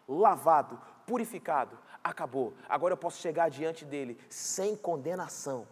lavado, 0.07 0.79
purificado, 1.05 1.77
acabou. 2.03 2.53
Agora 2.67 2.93
eu 2.93 2.97
posso 2.97 3.21
chegar 3.21 3.49
diante 3.49 3.85
dele 3.85 4.19
sem 4.29 4.75
condenação. 4.75 5.67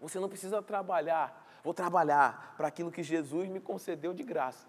Você 0.00 0.20
não 0.20 0.28
precisa 0.28 0.62
trabalhar, 0.62 1.46
vou 1.64 1.74
trabalhar 1.74 2.54
para 2.56 2.68
aquilo 2.68 2.92
que 2.92 3.02
Jesus 3.02 3.48
me 3.48 3.60
concedeu 3.60 4.12
de 4.12 4.22
graça. 4.22 4.66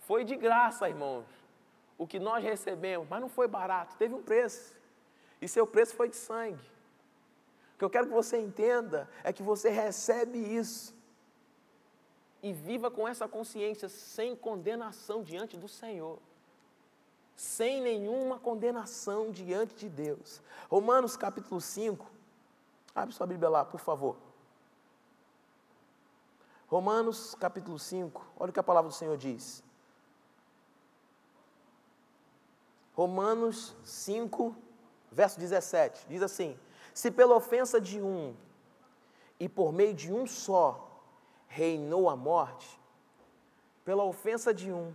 Foi 0.00 0.24
de 0.24 0.36
graça, 0.36 0.88
irmãos, 0.88 1.26
o 1.98 2.06
que 2.06 2.18
nós 2.18 2.42
recebemos, 2.42 3.08
mas 3.08 3.20
não 3.20 3.28
foi 3.28 3.48
barato, 3.48 3.96
teve 3.96 4.14
um 4.14 4.22
preço. 4.22 4.76
E 5.40 5.48
seu 5.48 5.66
preço 5.66 5.94
foi 5.94 6.08
de 6.08 6.16
sangue. 6.16 6.75
O 7.76 7.78
que 7.78 7.84
eu 7.84 7.90
quero 7.90 8.06
que 8.06 8.12
você 8.14 8.38
entenda 8.38 9.06
é 9.22 9.30
que 9.34 9.42
você 9.42 9.68
recebe 9.68 10.38
isso 10.38 10.94
e 12.42 12.50
viva 12.50 12.90
com 12.90 13.06
essa 13.06 13.28
consciência 13.28 13.86
sem 13.86 14.34
condenação 14.34 15.22
diante 15.22 15.58
do 15.58 15.68
Senhor. 15.68 16.18
Sem 17.36 17.82
nenhuma 17.82 18.38
condenação 18.38 19.30
diante 19.30 19.74
de 19.74 19.90
Deus. 19.90 20.40
Romanos 20.70 21.18
capítulo 21.18 21.60
5. 21.60 22.10
Abre 22.94 23.14
sua 23.14 23.26
Bíblia 23.26 23.50
lá, 23.50 23.62
por 23.62 23.78
favor. 23.78 24.16
Romanos 26.66 27.34
capítulo 27.34 27.78
5. 27.78 28.24
Olha 28.38 28.48
o 28.48 28.52
que 28.54 28.60
a 28.60 28.62
palavra 28.62 28.88
do 28.88 28.94
Senhor 28.94 29.18
diz. 29.18 29.62
Romanos 32.94 33.76
5, 33.84 34.56
verso 35.12 35.38
17. 35.38 36.06
Diz 36.08 36.22
assim: 36.22 36.58
se 36.96 37.10
pela 37.10 37.36
ofensa 37.36 37.78
de 37.78 38.00
um 38.00 38.34
e 39.38 39.50
por 39.50 39.70
meio 39.70 39.92
de 39.92 40.10
um 40.10 40.26
só 40.26 40.98
reinou 41.46 42.08
a 42.08 42.16
morte, 42.16 42.80
pela 43.84 44.02
ofensa 44.02 44.54
de 44.54 44.72
um 44.72 44.94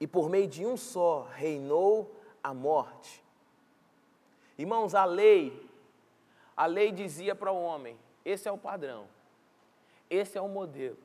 e 0.00 0.06
por 0.06 0.30
meio 0.30 0.48
de 0.48 0.64
um 0.64 0.74
só 0.74 1.28
reinou 1.34 2.16
a 2.42 2.54
morte. 2.54 3.22
Irmãos, 4.56 4.94
a 4.94 5.04
lei, 5.04 5.68
a 6.56 6.64
lei 6.64 6.92
dizia 6.92 7.34
para 7.34 7.52
o 7.52 7.62
homem: 7.62 7.98
esse 8.24 8.48
é 8.48 8.50
o 8.50 8.56
padrão, 8.56 9.06
esse 10.08 10.38
é 10.38 10.40
o 10.40 10.48
modelo. 10.48 10.96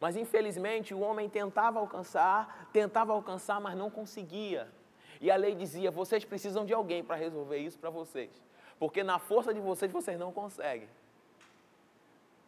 Mas 0.00 0.14
infelizmente 0.14 0.94
o 0.94 1.00
homem 1.00 1.28
tentava 1.28 1.80
alcançar, 1.80 2.70
tentava 2.72 3.12
alcançar, 3.12 3.60
mas 3.60 3.76
não 3.76 3.90
conseguia. 3.90 4.70
E 5.20 5.28
a 5.28 5.34
lei 5.34 5.56
dizia: 5.56 5.90
vocês 5.90 6.24
precisam 6.24 6.64
de 6.64 6.72
alguém 6.72 7.02
para 7.02 7.16
resolver 7.16 7.58
isso 7.58 7.80
para 7.80 7.90
vocês 7.90 8.40
porque 8.82 9.04
na 9.04 9.20
força 9.20 9.54
de 9.54 9.60
vocês 9.60 9.92
vocês 9.92 10.18
não 10.18 10.32
conseguem. 10.32 10.88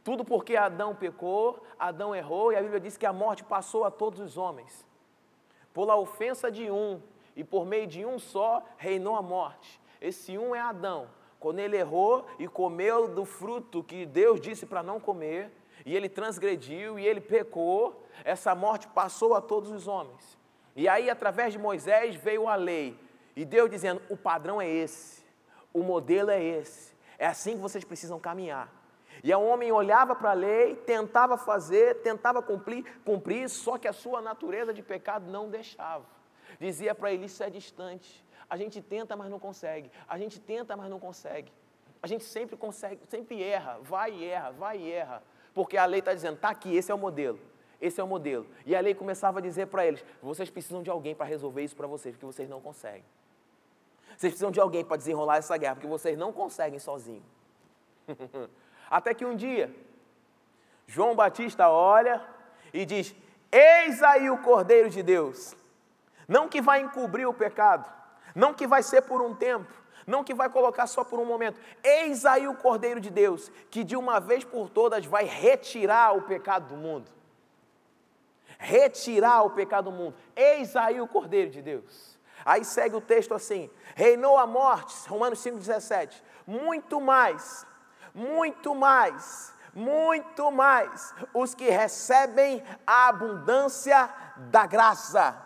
Tudo 0.02 0.24
porque 0.24 0.56
Adão 0.56 0.92
pecou, 0.92 1.62
Adão 1.78 2.12
errou, 2.12 2.52
e 2.52 2.56
a 2.56 2.60
Bíblia 2.60 2.80
diz 2.80 2.96
que 2.96 3.06
a 3.06 3.12
morte 3.12 3.44
passou 3.44 3.84
a 3.84 3.90
todos 3.92 4.18
os 4.18 4.36
homens. 4.36 4.84
Pela 5.72 5.94
ofensa 5.94 6.50
de 6.50 6.68
um, 6.68 7.00
e 7.36 7.44
por 7.44 7.64
meio 7.64 7.86
de 7.86 8.04
um 8.04 8.18
só, 8.18 8.64
reinou 8.76 9.14
a 9.14 9.22
morte. 9.22 9.80
Esse 10.00 10.36
um 10.36 10.56
é 10.56 10.60
Adão. 10.60 11.06
Quando 11.38 11.60
ele 11.60 11.76
errou 11.76 12.26
e 12.36 12.48
comeu 12.48 13.06
do 13.06 13.24
fruto 13.24 13.84
que 13.84 14.04
Deus 14.04 14.40
disse 14.40 14.66
para 14.66 14.82
não 14.82 14.98
comer, 14.98 15.52
e 15.86 15.94
ele 15.94 16.08
transgrediu 16.08 16.98
e 16.98 17.06
ele 17.06 17.20
pecou, 17.20 18.04
essa 18.24 18.56
morte 18.56 18.88
passou 18.88 19.36
a 19.36 19.40
todos 19.40 19.70
os 19.70 19.86
homens. 19.86 20.36
E 20.74 20.88
aí, 20.88 21.08
através 21.08 21.52
de 21.52 21.60
Moisés, 21.60 22.16
veio 22.16 22.48
a 22.48 22.56
lei. 22.56 22.98
E 23.36 23.44
Deus 23.44 23.70
dizendo: 23.70 24.02
o 24.10 24.16
padrão 24.16 24.60
é 24.60 24.68
esse. 24.68 25.23
O 25.74 25.82
modelo 25.82 26.30
é 26.30 26.42
esse. 26.42 26.94
É 27.18 27.26
assim 27.26 27.56
que 27.56 27.60
vocês 27.60 27.84
precisam 27.84 28.18
caminhar. 28.18 28.72
E 29.22 29.34
o 29.34 29.42
homem 29.42 29.70
olhava 29.70 30.14
para 30.14 30.30
a 30.30 30.34
lei, 30.34 30.76
tentava 30.76 31.36
fazer, 31.36 32.02
tentava 32.02 32.40
cumprir, 32.40 32.84
cumprir, 33.04 33.48
só 33.48 33.76
que 33.76 33.86
a 33.86 33.92
sua 33.92 34.20
natureza 34.20 34.72
de 34.72 34.82
pecado 34.82 35.30
não 35.30 35.50
deixava. 35.50 36.04
Dizia 36.58 36.94
para 36.94 37.12
ele: 37.12 37.26
Isso 37.26 37.42
é 37.42 37.50
distante. 37.50 38.24
A 38.48 38.56
gente 38.56 38.80
tenta, 38.80 39.16
mas 39.16 39.30
não 39.30 39.38
consegue. 39.38 39.90
A 40.08 40.16
gente 40.16 40.40
tenta, 40.40 40.76
mas 40.76 40.88
não 40.88 41.00
consegue. 41.00 41.52
A 42.02 42.06
gente 42.06 42.24
sempre 42.24 42.56
consegue, 42.56 43.00
sempre 43.06 43.42
erra, 43.42 43.78
vai 43.80 44.12
e 44.12 44.24
erra, 44.24 44.50
vai 44.50 44.78
e 44.78 44.92
erra. 44.92 45.22
Porque 45.54 45.76
a 45.76 45.86
lei 45.86 46.00
está 46.00 46.14
dizendo: 46.14 46.34
Está 46.34 46.50
aqui, 46.50 46.76
esse 46.76 46.90
é 46.90 46.94
o 46.94 46.98
modelo. 46.98 47.40
Esse 47.80 48.00
é 48.00 48.04
o 48.04 48.06
modelo. 48.06 48.46
E 48.64 48.76
a 48.76 48.80
lei 48.80 48.94
começava 48.94 49.38
a 49.38 49.42
dizer 49.42 49.66
para 49.66 49.86
eles: 49.86 50.04
Vocês 50.22 50.50
precisam 50.50 50.82
de 50.82 50.90
alguém 50.90 51.14
para 51.14 51.26
resolver 51.26 51.62
isso 51.62 51.76
para 51.76 51.86
vocês, 51.86 52.14
porque 52.14 52.26
vocês 52.26 52.48
não 52.48 52.60
conseguem. 52.60 53.04
Vocês 54.16 54.32
precisam 54.32 54.50
de 54.50 54.60
alguém 54.60 54.84
para 54.84 54.96
desenrolar 54.96 55.36
essa 55.36 55.56
guerra, 55.56 55.74
porque 55.74 55.86
vocês 55.86 56.16
não 56.16 56.32
conseguem 56.32 56.78
sozinhos. 56.78 57.24
Até 58.90 59.14
que 59.14 59.24
um 59.24 59.34
dia, 59.34 59.74
João 60.86 61.14
Batista 61.14 61.68
olha 61.68 62.22
e 62.72 62.84
diz: 62.84 63.14
Eis 63.50 64.02
aí 64.02 64.30
o 64.30 64.38
Cordeiro 64.38 64.88
de 64.88 65.02
Deus. 65.02 65.56
Não 66.26 66.48
que 66.48 66.60
vai 66.60 66.80
encobrir 66.80 67.26
o 67.26 67.34
pecado, 67.34 67.90
não 68.34 68.54
que 68.54 68.66
vai 68.66 68.82
ser 68.82 69.02
por 69.02 69.20
um 69.20 69.34
tempo, 69.34 69.72
não 70.06 70.24
que 70.24 70.34
vai 70.34 70.48
colocar 70.48 70.86
só 70.86 71.04
por 71.04 71.18
um 71.18 71.24
momento. 71.24 71.60
Eis 71.82 72.24
aí 72.24 72.46
o 72.48 72.54
Cordeiro 72.54 73.00
de 73.00 73.10
Deus, 73.10 73.50
que 73.70 73.84
de 73.84 73.96
uma 73.96 74.20
vez 74.20 74.44
por 74.44 74.70
todas 74.70 75.04
vai 75.04 75.24
retirar 75.24 76.16
o 76.16 76.22
pecado 76.22 76.68
do 76.68 76.76
mundo. 76.76 77.10
Retirar 78.58 79.42
o 79.42 79.50
pecado 79.50 79.90
do 79.90 79.96
mundo. 79.96 80.14
Eis 80.34 80.76
aí 80.76 81.00
o 81.00 81.08
Cordeiro 81.08 81.50
de 81.50 81.60
Deus. 81.60 82.13
Aí 82.44 82.64
segue 82.64 82.96
o 82.96 83.00
texto 83.00 83.34
assim: 83.34 83.70
reinou 83.94 84.38
a 84.38 84.46
morte, 84.46 84.94
Romanos 85.08 85.38
5,17. 85.40 86.22
Muito 86.46 87.00
mais, 87.00 87.66
muito 88.14 88.74
mais, 88.74 89.54
muito 89.74 90.50
mais 90.50 91.14
os 91.32 91.54
que 91.54 91.70
recebem 91.70 92.62
a 92.86 93.08
abundância 93.08 94.08
da 94.36 94.66
graça 94.66 95.36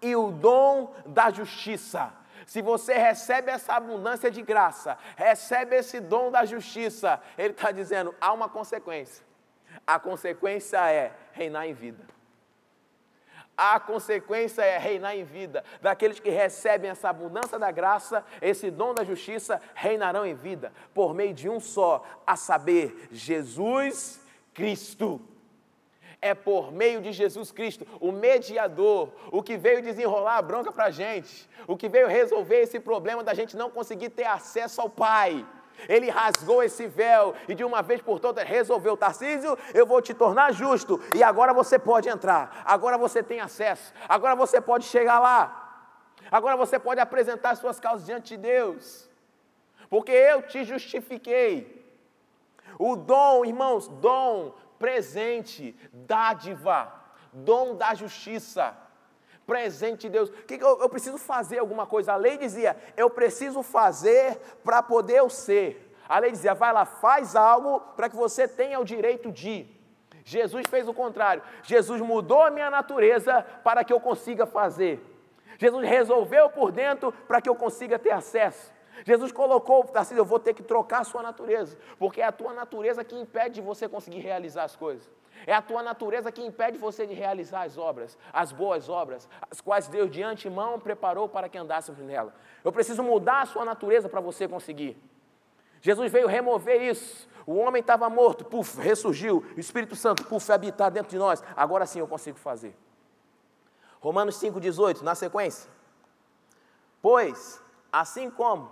e 0.00 0.16
o 0.16 0.30
dom 0.30 0.94
da 1.06 1.30
justiça. 1.30 2.12
Se 2.46 2.62
você 2.62 2.94
recebe 2.94 3.50
essa 3.50 3.74
abundância 3.74 4.30
de 4.30 4.40
graça, 4.40 4.96
recebe 5.16 5.76
esse 5.76 5.98
dom 6.00 6.30
da 6.30 6.44
justiça, 6.44 7.20
ele 7.36 7.52
está 7.52 7.70
dizendo: 7.70 8.14
há 8.20 8.32
uma 8.32 8.48
consequência. 8.48 9.24
A 9.86 9.98
consequência 9.98 10.78
é 10.90 11.12
reinar 11.32 11.66
em 11.66 11.74
vida. 11.74 12.15
A 13.56 13.80
consequência 13.80 14.60
é 14.62 14.76
reinar 14.76 15.16
em 15.16 15.24
vida. 15.24 15.64
Daqueles 15.80 16.20
que 16.20 16.28
recebem 16.28 16.90
essa 16.90 17.08
abundância 17.08 17.58
da 17.58 17.70
graça, 17.70 18.22
esse 18.42 18.70
dom 18.70 18.92
da 18.92 19.02
justiça, 19.02 19.60
reinarão 19.74 20.26
em 20.26 20.34
vida, 20.34 20.72
por 20.92 21.14
meio 21.14 21.32
de 21.32 21.48
um 21.48 21.58
só, 21.58 22.04
a 22.26 22.36
saber, 22.36 23.08
Jesus 23.10 24.20
Cristo. 24.52 25.20
É 26.20 26.34
por 26.34 26.70
meio 26.72 27.00
de 27.00 27.12
Jesus 27.12 27.50
Cristo, 27.52 27.86
o 28.00 28.10
mediador, 28.10 29.12
o 29.30 29.42
que 29.42 29.56
veio 29.56 29.82
desenrolar 29.82 30.38
a 30.38 30.42
bronca 30.42 30.72
para 30.72 30.86
a 30.86 30.90
gente, 30.90 31.48
o 31.66 31.76
que 31.76 31.88
veio 31.88 32.08
resolver 32.08 32.60
esse 32.60 32.80
problema 32.80 33.22
da 33.22 33.32
gente 33.32 33.56
não 33.56 33.70
conseguir 33.70 34.10
ter 34.10 34.24
acesso 34.24 34.80
ao 34.80 34.90
Pai. 34.90 35.46
Ele 35.88 36.10
rasgou 36.10 36.62
esse 36.62 36.86
véu 36.86 37.34
e 37.48 37.54
de 37.54 37.64
uma 37.64 37.82
vez 37.82 38.00
por 38.00 38.18
todas 38.18 38.46
resolveu, 38.46 38.96
Tarcísio, 38.96 39.58
eu 39.74 39.86
vou 39.86 40.00
te 40.00 40.14
tornar 40.14 40.52
justo 40.52 41.00
e 41.14 41.22
agora 41.22 41.52
você 41.52 41.78
pode 41.78 42.08
entrar, 42.08 42.62
agora 42.64 42.96
você 42.96 43.22
tem 43.22 43.40
acesso, 43.40 43.92
agora 44.08 44.34
você 44.34 44.60
pode 44.60 44.84
chegar 44.84 45.18
lá, 45.18 45.92
agora 46.30 46.56
você 46.56 46.78
pode 46.78 47.00
apresentar 47.00 47.56
suas 47.56 47.78
causas 47.78 48.06
diante 48.06 48.36
de 48.36 48.42
Deus, 48.42 49.08
porque 49.88 50.12
eu 50.12 50.42
te 50.42 50.64
justifiquei. 50.64 51.84
O 52.78 52.96
dom, 52.96 53.44
irmãos, 53.44 53.88
dom, 53.88 54.54
presente, 54.78 55.74
dádiva, 55.92 56.92
dom 57.32 57.74
da 57.74 57.94
justiça 57.94 58.76
presente 59.46 60.02
de 60.02 60.10
Deus. 60.10 60.30
Que 60.46 60.54
eu, 60.54 60.80
eu, 60.80 60.88
preciso 60.88 61.16
fazer 61.16 61.58
alguma 61.58 61.86
coisa? 61.86 62.12
A 62.12 62.16
lei 62.16 62.36
dizia, 62.36 62.76
eu 62.96 63.08
preciso 63.08 63.62
fazer 63.62 64.38
para 64.64 64.82
poder 64.82 65.18
eu 65.18 65.30
ser. 65.30 65.94
A 66.08 66.18
lei 66.18 66.30
dizia, 66.30 66.54
vai 66.54 66.72
lá, 66.72 66.84
faz 66.84 67.36
algo 67.36 67.80
para 67.96 68.08
que 68.08 68.16
você 68.16 68.46
tenha 68.48 68.78
o 68.80 68.84
direito 68.84 69.30
de. 69.30 69.66
Jesus 70.24 70.66
fez 70.68 70.88
o 70.88 70.94
contrário. 70.94 71.42
Jesus 71.62 72.00
mudou 72.00 72.42
a 72.42 72.50
minha 72.50 72.68
natureza 72.68 73.46
para 73.62 73.84
que 73.84 73.92
eu 73.92 74.00
consiga 74.00 74.44
fazer. 74.44 75.00
Jesus 75.58 75.88
resolveu 75.88 76.50
por 76.50 76.72
dentro 76.72 77.12
para 77.12 77.40
que 77.40 77.48
eu 77.48 77.54
consiga 77.54 77.98
ter 77.98 78.10
acesso. 78.10 78.74
Jesus 79.04 79.30
colocou, 79.30 79.88
assim, 79.94 80.16
eu 80.16 80.24
vou 80.24 80.38
ter 80.38 80.54
que 80.54 80.62
trocar 80.62 81.00
a 81.00 81.04
sua 81.04 81.22
natureza, 81.22 81.76
porque 81.98 82.20
é 82.20 82.24
a 82.24 82.32
tua 82.32 82.52
natureza 82.52 83.04
que 83.04 83.14
impede 83.14 83.56
de 83.56 83.60
você 83.60 83.88
conseguir 83.88 84.20
realizar 84.20 84.64
as 84.64 84.74
coisas. 84.74 85.08
É 85.44 85.52
a 85.52 85.60
tua 85.60 85.82
natureza 85.82 86.30
que 86.30 86.44
impede 86.44 86.78
você 86.78 87.06
de 87.06 87.14
realizar 87.14 87.62
as 87.62 87.76
obras, 87.76 88.16
as 88.32 88.52
boas 88.52 88.88
obras, 88.88 89.28
as 89.50 89.60
quais 89.60 89.88
Deus 89.88 90.10
de 90.10 90.22
antemão 90.22 90.78
preparou 90.78 91.28
para 91.28 91.48
que 91.48 91.58
andássemos 91.58 92.00
nela. 92.00 92.32
Eu 92.64 92.72
preciso 92.72 93.02
mudar 93.02 93.42
a 93.42 93.46
sua 93.46 93.64
natureza 93.64 94.08
para 94.08 94.20
você 94.20 94.46
conseguir. 94.46 94.96
Jesus 95.80 96.10
veio 96.10 96.26
remover 96.26 96.80
isso. 96.80 97.28
O 97.46 97.56
homem 97.56 97.80
estava 97.80 98.08
morto, 98.08 98.44
puf, 98.44 98.80
ressurgiu. 98.80 99.44
O 99.56 99.60
Espírito 99.60 99.94
Santo, 99.94 100.24
puf, 100.24 100.50
habitar 100.50 100.90
dentro 100.90 101.10
de 101.10 101.18
nós. 101.18 101.42
Agora 101.56 101.86
sim 101.86 101.98
eu 101.98 102.08
consigo 102.08 102.38
fazer. 102.38 102.76
Romanos 104.00 104.36
5,18, 104.40 105.02
na 105.02 105.14
sequência. 105.14 105.70
Pois, 107.02 107.60
assim 107.92 108.30
como 108.30 108.70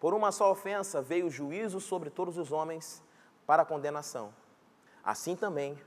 por 0.00 0.12
uma 0.12 0.32
só 0.32 0.50
ofensa 0.50 1.00
veio 1.00 1.26
o 1.26 1.30
juízo 1.30 1.80
sobre 1.80 2.10
todos 2.10 2.36
os 2.36 2.52
homens 2.52 3.02
para 3.46 3.64
condenação 3.64 4.32
Assim 5.04 5.36
também, 5.36 5.78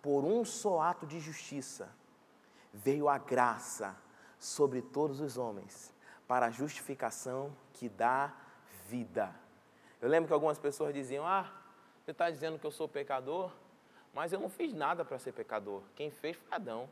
por 0.00 0.24
um 0.24 0.44
só 0.44 0.80
ato 0.80 1.06
de 1.06 1.20
justiça, 1.20 1.88
veio 2.72 3.08
a 3.08 3.18
graça 3.18 3.96
sobre 4.38 4.80
todos 4.80 5.20
os 5.20 5.36
homens, 5.36 5.92
para 6.26 6.46
a 6.46 6.50
justificação 6.50 7.54
que 7.74 7.88
dá 7.88 8.32
vida. 8.88 9.34
Eu 10.00 10.08
lembro 10.08 10.26
que 10.26 10.34
algumas 10.34 10.58
pessoas 10.58 10.94
diziam: 10.94 11.26
Ah, 11.26 11.52
você 12.02 12.10
está 12.10 12.30
dizendo 12.30 12.58
que 12.58 12.66
eu 12.66 12.70
sou 12.70 12.88
pecador, 12.88 13.52
mas 14.12 14.32
eu 14.32 14.40
não 14.40 14.48
fiz 14.48 14.72
nada 14.72 15.04
para 15.04 15.18
ser 15.18 15.32
pecador. 15.32 15.82
Quem 15.94 16.10
fez 16.10 16.36
foi 16.36 16.48
Adão. 16.50 16.88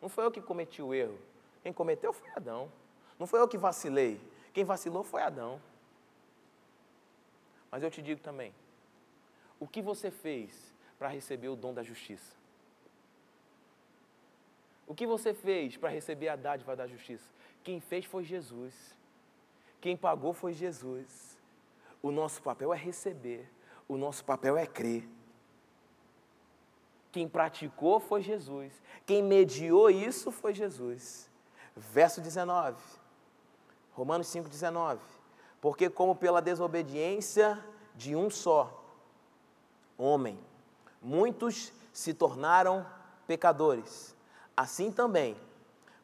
Não 0.00 0.08
foi 0.08 0.24
eu 0.24 0.30
que 0.30 0.40
cometi 0.40 0.82
o 0.82 0.92
erro. 0.92 1.18
Quem 1.62 1.72
cometeu 1.72 2.12
foi 2.12 2.28
Adão. 2.34 2.70
Não 3.18 3.26
foi 3.26 3.40
eu 3.40 3.48
que 3.48 3.56
vacilei. 3.56 4.20
Quem 4.52 4.64
vacilou 4.64 5.04
foi 5.04 5.22
Adão. 5.22 5.60
Mas 7.70 7.82
eu 7.82 7.90
te 7.90 8.02
digo 8.02 8.20
também: 8.20 8.54
o 9.60 9.66
que 9.68 9.80
você 9.80 10.10
fez 10.10 10.74
para 10.98 11.08
receber 11.08 11.48
o 11.48 11.56
dom 11.56 11.74
da 11.74 11.82
justiça? 11.82 12.36
O 14.86 14.94
que 14.94 15.06
você 15.06 15.34
fez 15.34 15.76
para 15.76 15.90
receber 15.90 16.28
a 16.28 16.36
dádiva 16.36 16.76
da 16.76 16.86
justiça? 16.86 17.28
Quem 17.64 17.80
fez 17.80 18.04
foi 18.04 18.22
Jesus. 18.22 18.96
Quem 19.80 19.96
pagou 19.96 20.32
foi 20.32 20.52
Jesus. 20.52 21.36
O 22.00 22.10
nosso 22.10 22.40
papel 22.42 22.72
é 22.72 22.76
receber, 22.76 23.50
o 23.88 23.96
nosso 23.96 24.24
papel 24.24 24.56
é 24.56 24.66
crer. 24.66 25.08
Quem 27.10 27.28
praticou 27.28 27.98
foi 27.98 28.22
Jesus. 28.22 28.72
Quem 29.04 29.22
mediou 29.22 29.90
isso 29.90 30.30
foi 30.30 30.52
Jesus. 30.54 31.30
Verso 31.74 32.20
19. 32.20 32.80
Romanos 33.92 34.28
5,19. 34.28 34.98
Porque, 35.60 35.88
como 35.88 36.14
pela 36.14 36.42
desobediência 36.42 37.64
de 37.94 38.14
um 38.14 38.28
só 38.28 38.84
homem, 39.96 40.38
muitos 41.06 41.72
se 41.92 42.12
tornaram 42.12 42.84
pecadores. 43.28 44.16
Assim 44.56 44.90
também, 44.90 45.36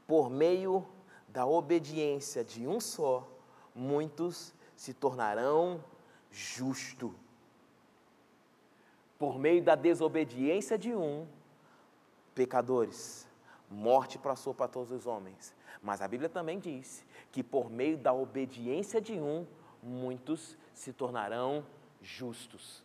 por 0.06 0.30
meio 0.30 0.86
da 1.26 1.44
obediência 1.44 2.44
de 2.44 2.68
um 2.68 2.78
só, 2.78 3.28
muitos 3.74 4.54
se 4.76 4.94
tornarão 4.94 5.82
justos. 6.30 7.10
Por 9.18 9.40
meio 9.40 9.60
da 9.60 9.74
desobediência 9.74 10.78
de 10.78 10.94
um, 10.94 11.26
pecadores. 12.32 13.26
Morte 13.68 14.18
passou 14.18 14.54
para 14.54 14.68
todos 14.68 14.92
os 14.92 15.04
homens. 15.04 15.52
Mas 15.82 16.00
a 16.00 16.06
Bíblia 16.06 16.28
também 16.28 16.60
diz 16.60 17.04
que 17.32 17.42
por 17.42 17.68
meio 17.68 17.98
da 17.98 18.12
obediência 18.12 19.00
de 19.00 19.14
um, 19.14 19.44
muitos 19.82 20.56
se 20.72 20.92
tornarão 20.92 21.66
justos. 22.00 22.84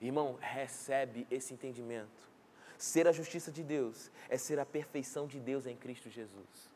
Irmão, 0.00 0.36
recebe 0.40 1.26
esse 1.30 1.54
entendimento. 1.54 2.26
Ser 2.78 3.08
a 3.08 3.12
justiça 3.12 3.50
de 3.50 3.62
Deus 3.62 4.10
é 4.28 4.36
ser 4.36 4.58
a 4.58 4.66
perfeição 4.66 5.26
de 5.26 5.40
Deus 5.40 5.66
em 5.66 5.76
Cristo 5.76 6.10
Jesus. 6.10 6.70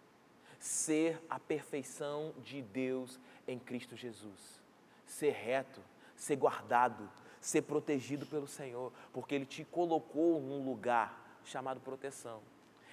Ser 0.59 1.21
a 1.29 1.39
perfeição 1.39 2.35
de 2.43 2.63
Deus 2.63 3.19
em 3.47 3.59
Cristo 3.59 3.97
Jesus. 3.97 4.61
Ser 5.05 5.33
reto, 5.33 5.81
ser 6.17 6.37
guardado, 6.37 7.09
ser 7.41 7.63
protegido 7.63 8.27
pelo 8.27 8.47
Senhor, 8.47 8.93
porque 9.13 9.35
Ele 9.35 9.47
te 9.47 9.65
colocou 9.65 10.41
num 10.41 10.65
lugar 10.65 11.41
chamado 11.45 11.81
proteção. 11.81 12.41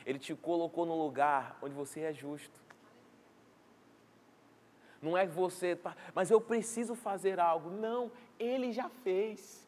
Ele 0.05 0.19
te 0.19 0.33
colocou 0.33 0.85
num 0.85 0.97
lugar 0.97 1.57
onde 1.61 1.73
você 1.73 2.01
é 2.01 2.13
justo. 2.13 2.59
Não 5.01 5.17
é 5.17 5.27
você, 5.27 5.75
tá, 5.75 5.95
mas 6.15 6.31
eu 6.31 6.41
preciso 6.41 6.95
fazer 6.95 7.39
algo. 7.39 7.69
Não, 7.69 8.11
Ele 8.39 8.71
já 8.71 8.89
fez. 8.89 9.66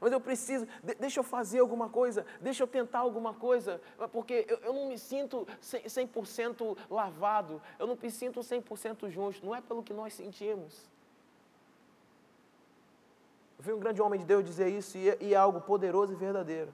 Mas 0.00 0.12
eu 0.12 0.20
preciso, 0.20 0.66
deixa 0.98 1.20
eu 1.20 1.24
fazer 1.24 1.60
alguma 1.60 1.88
coisa, 1.88 2.24
deixa 2.40 2.62
eu 2.62 2.66
tentar 2.66 3.00
alguma 3.00 3.34
coisa, 3.34 3.80
porque 4.12 4.44
eu, 4.48 4.58
eu 4.58 4.72
não 4.72 4.88
me 4.88 4.98
sinto 4.98 5.46
100%, 5.62 6.76
lavado, 6.90 7.60
eu 7.78 7.86
não 7.86 7.98
me 8.00 8.10
sinto 8.10 8.40
100% 8.40 9.08
justo, 9.08 9.44
não 9.44 9.54
é 9.54 9.60
pelo 9.60 9.82
que 9.82 9.92
nós 9.92 10.14
sentimos. 10.14 10.88
Eu 13.58 13.64
vi 13.64 13.72
um 13.72 13.80
grande 13.80 14.00
homem 14.00 14.20
de 14.20 14.24
Deus 14.24 14.44
dizer 14.44 14.68
isso 14.68 14.96
e 14.96 15.10
é, 15.10 15.18
e 15.20 15.34
é 15.34 15.36
algo 15.36 15.60
poderoso 15.60 16.12
e 16.12 16.16
verdadeiro. 16.16 16.72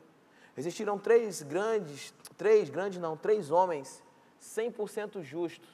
Existiram 0.57 0.99
três 0.99 1.43
grandes, 1.43 2.15
três 2.37 2.69
grandes 2.71 3.01
não, 3.01 3.17
três 3.17 3.51
homens 3.51 4.03
100% 4.41 5.23
justos, 5.23 5.69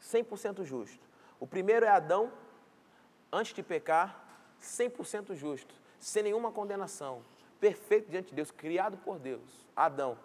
100% 0.00 0.64
justos. 0.64 1.00
O 1.38 1.46
primeiro 1.46 1.84
é 1.84 1.88
Adão, 1.88 2.32
antes 3.32 3.52
de 3.52 3.62
pecar, 3.62 4.24
100% 4.60 5.34
justo 5.34 5.81
sem 6.02 6.24
nenhuma 6.24 6.50
condenação, 6.50 7.22
perfeito 7.60 8.10
diante 8.10 8.30
de 8.30 8.34
Deus, 8.34 8.50
criado 8.50 8.96
por 8.98 9.20
Deus, 9.20 9.40
Adão. 9.74 10.18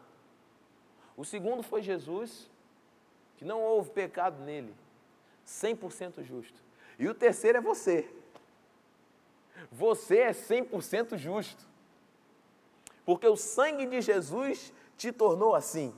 O 1.16 1.24
segundo 1.24 1.62
foi 1.62 1.84
Jesus, 1.84 2.50
que 3.38 3.46
não 3.46 3.62
houve 3.62 3.92
pecado 3.92 4.42
nele, 4.44 4.74
100% 5.46 6.24
justo. 6.24 6.60
E 6.98 7.08
o 7.08 7.14
terceiro 7.14 7.60
é 7.60 7.62
você. 7.62 8.12
Você 9.72 10.18
é 10.18 10.32
100% 10.32 11.16
justo. 11.16 11.64
Porque 13.06 13.28
o 13.28 13.38
sangue 13.38 13.86
de 13.86 14.02
Jesus 14.02 14.74
te 14.98 15.12
tornou 15.12 15.54
assim. 15.54 15.96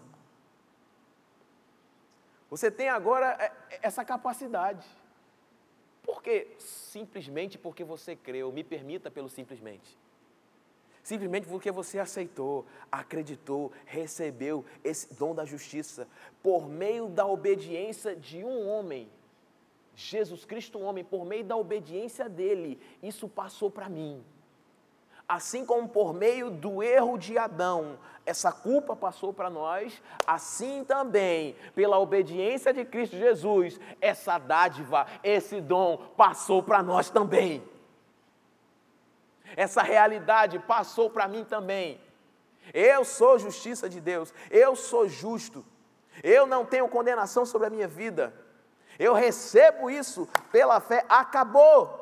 Você 2.50 2.70
tem 2.70 2.90
agora 2.90 3.28
é, 3.40 3.80
essa 3.82 4.04
capacidade. 4.04 4.86
Por 6.10 6.24
quê? 6.24 6.48
Simplesmente 6.58 7.56
porque 7.56 7.84
você 7.84 8.16
creu. 8.16 8.52
Me 8.52 8.64
permita 8.64 9.12
pelo 9.12 9.30
simplesmente. 9.30 9.96
Simplesmente 11.04 11.48
porque 11.48 11.70
você 11.70 12.00
aceitou, 12.00 12.66
acreditou, 12.92 13.72
recebeu 13.86 14.66
esse 14.84 15.14
dom 15.14 15.36
da 15.36 15.46
justiça 15.46 16.08
por 16.42 16.68
meio 16.68 17.10
da 17.10 17.28
obediência 17.28 18.16
de 18.16 18.44
um 18.44 18.68
homem. 18.68 19.08
Jesus 19.96 20.46
Cristo, 20.46 20.80
um 20.80 20.84
homem, 20.84 21.04
por 21.04 21.24
meio 21.26 21.44
da 21.44 21.56
obediência 21.56 22.28
dele, 22.28 22.80
isso 23.04 23.30
passou 23.30 23.70
para 23.70 23.88
mim. 23.88 24.26
Assim 25.30 25.64
como 25.64 25.88
por 25.88 26.12
meio 26.12 26.50
do 26.50 26.82
erro 26.82 27.16
de 27.16 27.38
Adão, 27.38 28.00
essa 28.26 28.52
culpa 28.52 28.96
passou 28.96 29.32
para 29.32 29.48
nós, 29.48 30.02
assim 30.26 30.84
também, 30.84 31.56
pela 31.76 32.00
obediência 32.00 32.74
de 32.74 32.84
Cristo 32.84 33.16
Jesus, 33.16 33.80
essa 34.02 34.40
dádiva, 34.40 35.06
esse 35.24 35.62
dom 35.62 35.98
passou 36.18 36.64
para 36.64 36.82
nós 36.82 37.12
também. 37.12 37.64
Essa 39.56 39.84
realidade 39.84 40.58
passou 40.58 41.12
para 41.12 41.28
mim 41.28 41.44
também. 41.44 42.02
Eu 42.74 43.06
sou 43.06 43.38
justiça 43.38 43.88
de 43.88 44.02
Deus, 44.02 44.34
eu 44.50 44.76
sou 44.76 45.08
justo, 45.08 45.64
eu 46.24 46.48
não 46.48 46.66
tenho 46.66 46.90
condenação 46.90 47.46
sobre 47.46 47.68
a 47.68 47.70
minha 47.70 47.88
vida. 47.88 48.34
Eu 48.98 49.14
recebo 49.14 49.90
isso 49.90 50.28
pela 50.52 50.80
fé. 50.80 51.06
Acabou. 51.08 51.99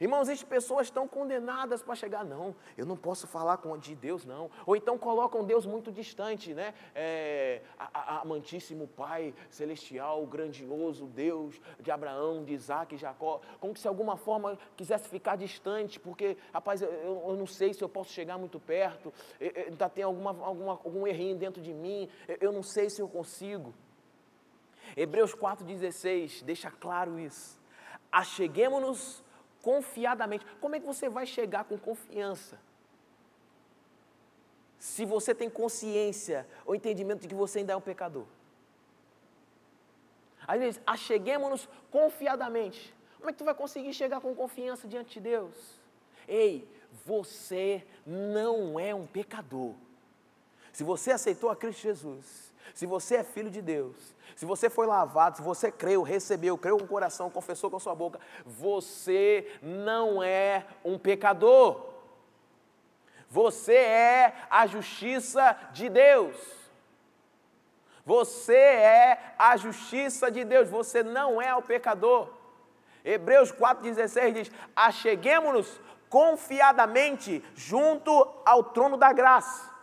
Irmãos, 0.00 0.28
existem 0.28 0.48
pessoas 0.48 0.90
tão 0.90 1.08
condenadas 1.08 1.82
para 1.82 1.94
chegar, 1.94 2.24
não, 2.24 2.54
eu 2.76 2.84
não 2.84 2.96
posso 2.96 3.26
falar 3.26 3.56
com, 3.58 3.76
de 3.78 3.94
Deus, 3.94 4.24
não. 4.24 4.50
Ou 4.66 4.76
então 4.76 4.98
colocam 4.98 5.44
Deus 5.44 5.64
muito 5.64 5.90
distante, 5.90 6.52
né? 6.52 6.74
É, 6.94 7.62
amantíssimo 7.78 8.86
Pai 8.88 9.34
celestial, 9.50 10.26
grandioso 10.26 11.06
Deus 11.06 11.60
de 11.80 11.90
Abraão, 11.90 12.44
de 12.44 12.52
Isaac 12.52 12.94
e 12.94 12.98
Jacó, 12.98 13.40
como 13.60 13.76
se 13.76 13.82
de 13.82 13.88
alguma 13.88 14.16
forma 14.16 14.58
quisesse 14.76 15.08
ficar 15.08 15.36
distante, 15.36 15.98
porque, 15.98 16.36
rapaz, 16.52 16.82
eu, 16.82 16.90
eu 16.90 17.36
não 17.36 17.46
sei 17.46 17.72
se 17.72 17.82
eu 17.82 17.88
posso 17.88 18.10
chegar 18.10 18.36
muito 18.36 18.58
perto, 18.58 19.12
ainda 19.40 19.88
tem 19.88 20.04
alguma, 20.04 20.30
alguma, 20.30 20.72
algum 20.72 21.06
errinho 21.06 21.36
dentro 21.36 21.62
de 21.62 21.72
mim, 21.72 22.08
eu, 22.28 22.36
eu 22.40 22.52
não 22.52 22.62
sei 22.62 22.90
se 22.90 23.00
eu 23.00 23.08
consigo. 23.08 23.72
Hebreus 24.96 25.34
4,16 25.34 26.44
deixa 26.44 26.70
claro 26.70 27.18
isso. 27.18 27.58
Acheguemos-nos 28.12 29.24
confiadamente. 29.66 30.46
Como 30.60 30.76
é 30.76 30.80
que 30.80 30.86
você 30.86 31.08
vai 31.08 31.26
chegar 31.26 31.64
com 31.64 31.76
confiança? 31.76 32.56
Se 34.78 35.04
você 35.04 35.34
tem 35.34 35.50
consciência 35.50 36.46
ou 36.64 36.72
entendimento 36.72 37.22
de 37.22 37.26
que 37.26 37.34
você 37.34 37.58
ainda 37.58 37.72
é 37.72 37.76
um 37.76 37.80
pecador. 37.80 38.26
Aí 40.46 40.60
ele 40.60 40.68
diz: 40.70 40.80
acheguemos-nos 40.86 41.68
confiadamente. 41.90 42.94
Como 43.16 43.28
é 43.28 43.32
que 43.32 43.38
tu 43.38 43.44
vai 43.44 43.56
conseguir 43.56 43.92
chegar 43.92 44.20
com 44.20 44.32
confiança 44.36 44.86
diante 44.86 45.14
de 45.14 45.20
Deus? 45.20 45.56
Ei, 46.28 46.68
você 47.04 47.84
não 48.06 48.78
é 48.78 48.94
um 48.94 49.04
pecador. 49.04 49.74
Se 50.72 50.84
você 50.84 51.10
aceitou 51.10 51.50
a 51.50 51.56
Cristo 51.56 51.82
Jesus, 51.82 52.54
se 52.74 52.86
você 52.86 53.16
é 53.16 53.24
filho 53.24 53.50
de 53.50 53.62
Deus, 53.62 53.96
se 54.34 54.44
você 54.44 54.68
foi 54.68 54.86
lavado, 54.86 55.36
se 55.36 55.42
você 55.42 55.70
creu, 55.70 56.02
recebeu, 56.02 56.58
creu 56.58 56.76
com 56.78 56.84
o 56.84 56.88
coração, 56.88 57.30
confessou 57.30 57.70
com 57.70 57.76
a 57.76 57.80
sua 57.80 57.94
boca, 57.94 58.20
você 58.44 59.50
não 59.62 60.22
é 60.22 60.66
um 60.84 60.98
pecador. 60.98 61.94
Você 63.28 63.74
é 63.74 64.34
a 64.48 64.66
justiça 64.66 65.56
de 65.72 65.88
Deus. 65.88 66.36
Você 68.04 68.54
é 68.54 69.34
a 69.38 69.56
justiça 69.56 70.30
de 70.30 70.44
Deus, 70.44 70.68
você 70.68 71.02
não 71.02 71.42
é 71.42 71.54
o 71.54 71.62
pecador. 71.62 72.28
Hebreus 73.04 73.50
4,16 73.50 74.32
diz: 74.32 74.52
Acheguemos-nos 74.74 75.80
confiadamente 76.08 77.42
junto 77.54 78.10
ao 78.44 78.62
trono 78.62 78.96
da 78.96 79.12
graça. 79.12 79.75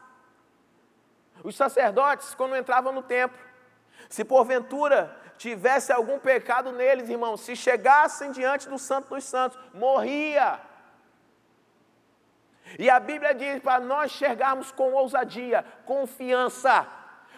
Os 1.44 1.56
sacerdotes, 1.56 2.34
quando 2.34 2.56
entravam 2.56 2.94
no 2.94 3.04
templo, 3.04 3.38
se 4.10 4.24
porventura 4.24 5.16
tivesse 5.38 5.92
algum 5.92 6.18
pecado 6.20 6.72
neles, 6.72 7.10
irmãos, 7.10 7.42
se 7.42 7.56
chegassem 7.56 8.32
diante 8.32 8.70
do 8.70 8.78
Santo 8.78 9.10
dos 9.10 9.24
Santos, 9.24 9.60
morria. 9.74 10.60
E 12.80 12.90
a 12.90 13.00
Bíblia 13.00 13.34
diz 13.34 13.62
para 13.62 13.80
nós 13.80 14.12
chegarmos 14.12 14.72
com 14.72 14.94
ousadia, 14.94 15.66
confiança. 15.86 16.88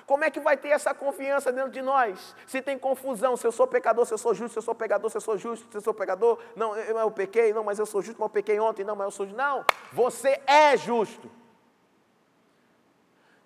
Como 0.05 0.23
é 0.23 0.29
que 0.29 0.39
vai 0.39 0.55
ter 0.55 0.69
essa 0.69 0.93
confiança 0.93 1.51
dentro 1.51 1.71
de 1.71 1.81
nós? 1.81 2.35
Se 2.45 2.61
tem 2.61 2.77
confusão, 2.77 3.35
se 3.35 3.47
eu 3.47 3.51
sou 3.51 3.65
pecador, 3.65 4.05
se 4.05 4.13
eu 4.13 4.19
sou 4.19 4.35
justo, 4.35 4.53
se 4.53 4.59
eu 4.59 4.61
sou 4.61 4.75
pecador, 4.75 5.09
se 5.09 5.17
eu 5.17 5.21
sou 5.21 5.35
justo, 5.35 5.67
se 5.71 5.77
eu 5.77 5.81
sou 5.81 5.95
pecador, 5.95 6.39
não, 6.55 6.75
eu, 6.77 6.99
eu 6.99 7.09
pequei, 7.09 7.51
não, 7.51 7.63
mas 7.63 7.79
eu 7.79 7.87
sou 7.87 8.03
justo, 8.03 8.19
mas 8.19 8.27
eu 8.27 8.33
pequei 8.33 8.59
ontem, 8.59 8.83
não, 8.83 8.95
mas 8.95 9.05
eu 9.05 9.11
sou 9.11 9.25
justo. 9.25 9.37
Não, 9.37 9.65
você 9.91 10.39
é 10.45 10.77
justo. 10.77 11.29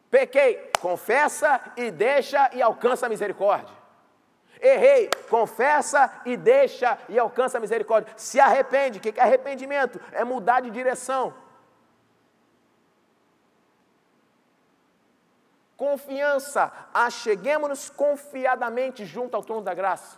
Pequei, 0.09 0.71
confessa 0.79 1.61
e 1.77 1.91
deixa 1.91 2.49
e 2.53 2.61
alcança 2.61 3.05
a 3.05 3.09
misericórdia. 3.09 3.77
Errei, 4.61 5.09
confessa 5.29 6.21
e 6.25 6.35
deixa 6.35 6.97
e 7.07 7.17
alcança 7.17 7.57
a 7.57 7.61
misericórdia. 7.61 8.11
Se 8.17 8.39
arrepende, 8.39 8.97
o 8.97 9.01
que 9.01 9.17
é 9.17 9.23
arrependimento? 9.23 10.01
É 10.11 10.23
mudar 10.23 10.61
de 10.61 10.69
direção. 10.69 11.33
Confiança, 15.77 16.73
acheguemos-nos 16.93 17.89
confiadamente 17.89 19.05
junto 19.05 19.35
ao 19.35 19.43
trono 19.43 19.61
da 19.61 19.73
graça, 19.73 20.17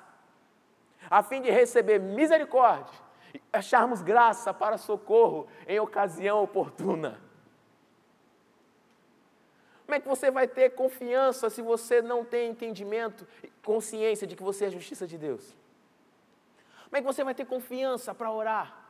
a 1.08 1.22
fim 1.22 1.40
de 1.40 1.52
receber 1.52 2.00
misericórdia 2.00 3.00
e 3.32 3.40
acharmos 3.54 4.02
graça 4.02 4.52
para 4.52 4.80
socorro 4.80 5.48
em 5.68 5.80
ocasião 5.80 6.42
oportuna. 6.42 7.22
Como 9.92 9.98
é 9.98 10.00
que 10.00 10.08
você 10.08 10.32
vai 10.32 10.48
ter 10.48 10.70
confiança 10.70 11.50
se 11.50 11.62
você 11.62 12.02
não 12.02 12.24
tem 12.24 12.52
entendimento, 12.52 13.28
consciência 13.62 14.26
de 14.26 14.38
que 14.38 14.42
você 14.42 14.64
é 14.64 14.68
a 14.68 14.72
justiça 14.72 15.06
de 15.06 15.18
Deus? 15.18 15.54
Como 16.86 16.96
é 16.96 17.02
que 17.02 17.06
você 17.06 17.26
vai 17.26 17.36
ter 17.36 17.46
confiança 17.46 18.16
para 18.16 18.32
orar? 18.32 18.86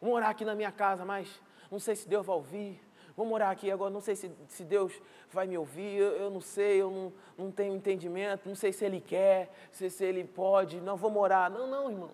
Vamos 0.00 0.16
orar 0.16 0.30
aqui 0.30 0.46
na 0.46 0.54
minha 0.54 0.72
casa, 0.72 1.04
mas 1.04 1.28
não 1.70 1.78
sei 1.78 1.94
se 1.94 2.08
Deus 2.08 2.24
vai 2.24 2.36
ouvir. 2.36 2.80
Vamos 3.14 3.34
orar 3.34 3.50
aqui 3.50 3.70
agora, 3.70 3.90
não 3.90 4.00
sei 4.00 4.16
se, 4.16 4.32
se 4.48 4.64
Deus 4.64 4.98
vai 5.30 5.46
me 5.46 5.58
ouvir, 5.58 5.98
eu, 5.98 6.12
eu 6.12 6.30
não 6.30 6.40
sei, 6.40 6.80
eu 6.80 6.90
não, 6.90 7.12
não 7.36 7.52
tenho 7.52 7.76
entendimento, 7.76 8.48
não 8.48 8.56
sei 8.56 8.72
se 8.72 8.86
Ele 8.86 9.02
quer, 9.02 9.52
se, 9.70 9.90
se 9.90 10.06
Ele 10.06 10.24
pode. 10.24 10.80
Não, 10.80 10.96
vamos 10.96 11.20
orar. 11.20 11.50
Não, 11.50 11.66
não, 11.66 11.90
irmão. 11.90 12.10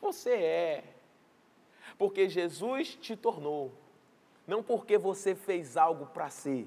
Você 0.00 0.30
é. 0.30 0.84
Porque 1.98 2.30
Jesus 2.30 2.96
te 2.96 3.14
tornou. 3.14 3.72
Não 4.46 4.62
porque 4.62 4.96
você 4.96 5.34
fez 5.34 5.76
algo 5.76 6.06
para 6.06 6.30
ser. 6.30 6.66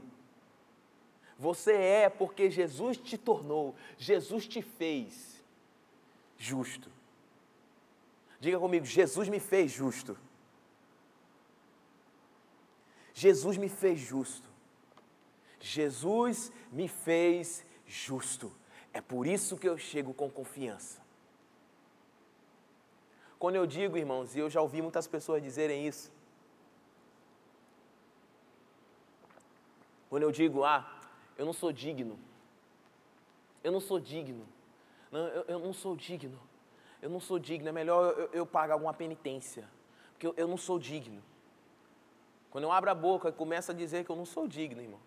Você 1.38 1.74
é 1.74 2.10
porque 2.10 2.50
Jesus 2.50 2.98
te 2.98 3.17
tornou, 3.17 3.76
Jesus 3.98 4.48
te 4.48 4.62
fez 4.62 5.43
justo. 6.38 6.91
Diga 8.39 8.60
comigo, 8.60 8.86
Jesus 8.86 9.30
me 9.30 9.39
fez 9.39 9.72
justo. 9.72 10.17
Jesus 13.13 13.58
me 13.58 13.69
fez 13.69 14.00
justo. 14.00 14.50
Jesus 15.60 16.52
me 16.72 16.88
fez 16.88 17.65
justo. 17.86 18.52
É 18.91 19.00
por 19.00 19.26
isso 19.26 19.58
que 19.58 19.67
eu 19.67 19.78
chego 19.78 20.13
com 20.13 20.30
confiança. 20.30 21.02
Quando 23.39 23.56
eu 23.56 23.65
digo, 23.65 23.98
irmãos, 23.98 24.36
e 24.36 24.39
eu 24.39 24.50
já 24.50 24.62
ouvi 24.62 24.82
muitas 24.82 25.08
pessoas 25.08 25.41
dizerem 25.41 25.88
isso, 25.88 26.12
quando 30.10 30.24
eu 30.24 30.32
digo, 30.32 30.63
ah, 30.63 30.93
eu 31.38 31.46
não 31.46 31.54
sou 31.54 31.72
digno. 31.72 32.19
Eu 33.63 33.72
não 33.72 33.80
sou 33.80 34.00
digno. 34.00 34.46
Não, 35.12 35.28
eu, 35.28 35.43
eu, 35.48 35.60
não 35.60 35.74
sou 35.74 35.96
digno. 35.96 36.39
Eu 37.02 37.10
não 37.10 37.19
sou 37.19 37.39
digno. 37.39 37.69
É 37.69 37.72
melhor 37.72 38.17
eu, 38.17 38.30
eu 38.34 38.46
pagar 38.46 38.74
alguma 38.74 38.93
penitência. 38.93 39.67
Porque 40.13 40.28
eu, 40.28 40.34
eu 40.36 40.48
não 40.48 40.58
sou 40.58 40.80
digno. 40.80 41.24
Quando 42.52 42.65
eu 42.65 42.72
abro 42.72 42.91
a 42.91 42.96
boca 42.96 43.30
e 43.30 43.32
começo 43.32 43.72
a 43.72 43.74
dizer 43.74 44.06
que 44.06 44.12
eu 44.12 44.15
não 44.15 44.26
sou 44.26 44.48
digno, 44.48 44.82
irmão, 44.82 45.00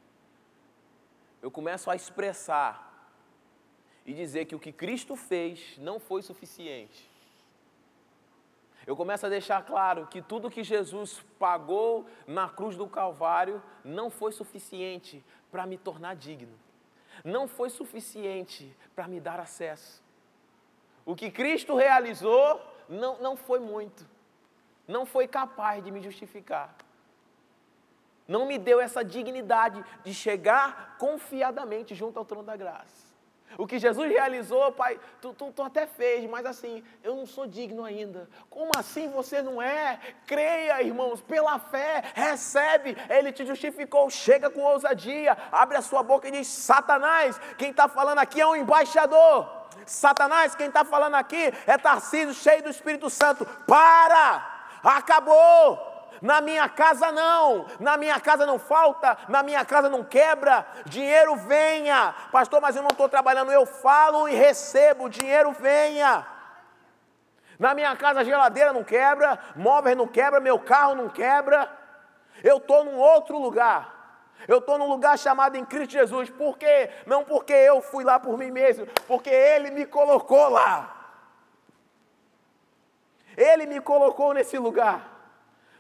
eu 1.41 1.51
começo 1.51 1.89
a 1.91 1.95
expressar 1.95 3.13
e 4.05 4.13
dizer 4.13 4.47
que 4.47 4.55
o 4.55 4.59
que 4.59 4.73
Cristo 4.73 5.15
fez 5.15 5.77
não 5.79 6.01
foi 6.01 6.23
suficiente. 6.23 7.09
Eu 8.87 8.95
começo 8.97 9.27
a 9.27 9.29
deixar 9.29 9.65
claro 9.65 10.07
que 10.07 10.23
tudo 10.23 10.51
que 10.51 10.63
Jesus 10.63 11.25
pagou 11.39 12.07
na 12.27 12.49
cruz 12.49 12.77
do 12.77 12.87
Calvário 12.87 13.61
não 13.85 14.11
foi 14.11 14.31
suficiente 14.31 15.25
para 15.51 15.67
me 15.67 15.77
tornar 15.77 16.15
digno. 16.15 16.57
Não 17.25 17.49
foi 17.49 17.69
suficiente 17.69 18.77
para 18.95 19.09
me 19.09 19.19
dar 19.19 19.41
acesso. 19.41 20.05
O 21.05 21.17
que 21.17 21.31
Cristo 21.31 21.75
realizou 21.75 22.61
não, 22.89 23.19
não 23.19 23.37
foi 23.37 23.59
muito. 23.59 24.07
Não 24.87 25.05
foi 25.05 25.27
capaz 25.27 25.83
de 25.83 25.91
me 25.91 26.01
justificar. 26.01 26.73
Não 28.29 28.47
me 28.47 28.59
deu 28.59 28.81
essa 28.81 29.05
dignidade 29.05 29.85
de 30.05 30.15
chegar 30.15 30.97
confiadamente 30.99 31.95
junto 31.95 32.19
ao 32.19 32.25
trono 32.25 32.45
da 32.45 32.57
graça. 32.57 33.06
O 33.59 33.67
que 33.67 33.79
Jesus 33.79 34.11
realizou, 34.11 34.71
Pai, 34.73 34.99
tu, 35.21 35.33
tu, 35.33 35.51
tu, 35.51 35.63
até 35.63 35.87
fez, 35.87 36.29
mas 36.29 36.45
assim, 36.45 36.85
eu 37.03 37.17
não 37.17 37.25
sou 37.25 37.47
digno 37.47 37.85
ainda. 37.85 38.29
Como 38.51 38.71
assim 38.77 39.09
você 39.09 39.41
não 39.41 39.63
é? 39.63 39.99
Creia, 40.27 40.83
irmãos, 40.83 41.21
pela 41.23 41.59
fé, 41.59 42.03
recebe, 42.15 42.97
Ele 43.09 43.33
te 43.33 43.47
justificou, 43.47 44.11
chega 44.11 44.51
com 44.51 44.61
ousadia, 44.61 45.37
abre 45.51 45.77
a 45.77 45.83
sua 45.83 46.03
boca 46.03 46.29
e 46.29 46.33
diz: 46.33 46.47
Satanás, 46.47 47.41
quem 47.57 47.71
está 47.71 47.89
falando 47.89 48.19
aqui 48.19 48.41
é 48.41 48.47
um 48.47 48.57
embaixador. 48.57 49.49
Satanás, 49.87 50.55
quem 50.55 50.69
está 50.69 50.85
falando 50.85 51.15
aqui 51.15 51.53
é 51.67 51.79
Tarcísio, 51.79 52.35
cheio 52.35 52.63
do 52.63 52.71
Espírito 52.71 53.09
Santo. 53.09 53.47
Para! 53.67 54.55
Acabou! 54.83 55.96
Na 56.21 56.41
minha 56.41 56.69
casa 56.69 57.13
não, 57.13 57.67
na 57.79 57.97
minha 57.97 58.19
casa 58.21 58.47
não 58.47 58.59
falta, 58.59 59.17
na 59.29 59.43
minha 59.43 59.65
casa 59.65 59.89
não 59.89 60.03
quebra, 60.03 60.67
dinheiro 60.87 61.37
venha. 61.37 62.15
Pastor, 62.33 62.61
mas 62.61 62.77
eu 62.77 62.83
não 62.83 62.91
estou 62.91 63.09
trabalhando, 63.09 63.53
eu 63.53 63.67
falo 63.67 64.29
e 64.29 64.35
recebo, 64.35 65.09
dinheiro 65.09 65.53
venha. 65.53 66.27
Na 67.59 67.75
minha 67.75 67.95
casa 67.97 68.21
a 68.21 68.25
geladeira 68.25 68.73
não 68.73 68.85
quebra, 68.85 69.39
móveis 69.55 69.97
não 69.97 70.07
quebra, 70.07 70.41
meu 70.41 70.59
carro 70.59 70.95
não 70.95 71.09
quebra. 71.09 71.71
Eu 72.43 72.59
estou 72.59 72.85
num 72.85 72.99
outro 72.99 73.39
lugar. 73.39 73.95
Eu 74.47 74.59
estou 74.59 74.79
num 74.79 74.87
lugar 74.87 75.19
chamado 75.19 75.57
em 75.57 75.65
Cristo 75.65 75.93
Jesus. 75.93 76.29
Por 76.31 76.59
quê? 76.59 76.91
Não 77.07 77.25
porque 77.25 77.53
eu 77.53 77.81
fui 77.81 78.05
lá 78.05 78.21
por 78.21 78.37
mim 78.37 78.51
mesmo, 78.51 78.87
porque 79.07 79.31
Ele 79.31 79.71
me 79.71 79.87
colocou 79.87 80.51
lá. 80.51 80.93
Ele 83.37 83.67
me 83.67 83.81
colocou 83.81 84.33
nesse 84.33 84.59
lugar. 84.59 85.16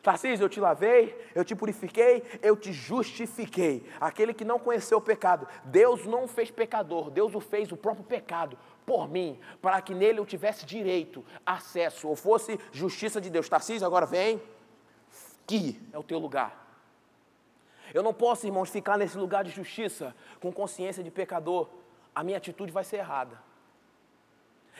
Tarcísio, 0.07 0.45
eu 0.45 0.49
te 0.49 0.61
lavei, 0.61 1.33
eu 1.35 1.45
te 1.45 1.57
purifiquei, 1.57 2.23
eu 2.41 2.57
te 2.57 2.73
justifiquei. 2.73 3.85
Aquele 4.01 4.33
que 4.33 4.45
não 4.45 4.57
conheceu 4.57 4.99
o 4.99 5.01
pecado, 5.01 5.49
Deus 5.65 6.07
não 6.07 6.29
fez 6.29 6.49
pecador, 6.49 7.11
Deus 7.11 7.35
o 7.35 7.41
fez 7.41 7.73
o 7.73 7.77
próprio 7.77 8.05
pecado 8.05 8.57
por 8.87 9.09
mim, 9.09 9.37
para 9.61 9.83
que 9.83 9.93
nele 9.93 10.21
eu 10.21 10.25
tivesse 10.25 10.65
direito, 10.65 11.25
acesso, 11.45 12.07
ou 12.07 12.15
fosse 12.15 12.57
justiça 12.71 13.21
de 13.21 13.29
Deus. 13.29 13.49
Tarcísio, 13.49 13.85
agora 13.85 14.07
vem, 14.07 14.41
que 15.45 15.83
é 15.93 15.99
o 15.99 16.05
teu 16.05 16.21
lugar. 16.21 16.55
Eu 17.93 18.05
não 18.05 18.15
posso, 18.15 18.47
irmãos, 18.47 18.71
ficar 18.71 18.97
nesse 18.97 19.19
lugar 19.19 19.43
de 19.43 19.51
justiça 19.51 20.15
com 20.39 20.53
consciência 20.53 21.03
de 21.03 21.11
pecador. 21.11 21.69
A 22.15 22.23
minha 22.23 22.39
atitude 22.39 22.71
vai 22.71 22.85
ser 22.85 22.99
errada. 22.99 23.43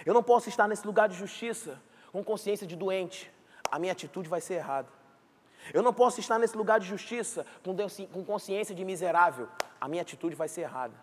Eu 0.05 0.15
não 0.15 0.23
posso 0.23 0.49
estar 0.49 0.69
nesse 0.69 0.87
lugar 0.87 1.09
de 1.09 1.17
justiça 1.17 1.83
com 2.13 2.23
consciência 2.23 2.65
de 2.65 2.77
doente. 2.77 3.29
A 3.69 3.77
minha 3.81 3.91
atitude 3.91 4.29
vai 4.29 4.41
ser 4.41 4.55
errada. 4.55 4.96
Eu 5.73 5.83
não 5.83 5.93
posso 5.93 6.21
estar 6.21 6.39
nesse 6.39 6.57
lugar 6.57 6.79
de 6.81 6.87
justiça 6.87 7.45
com 8.13 8.25
consciência 8.25 8.75
de 8.75 8.85
miserável. 8.85 9.49
A 9.81 9.89
minha 9.89 10.03
atitude 10.03 10.35
vai 10.35 10.49
ser 10.49 10.63
errada. 10.63 10.95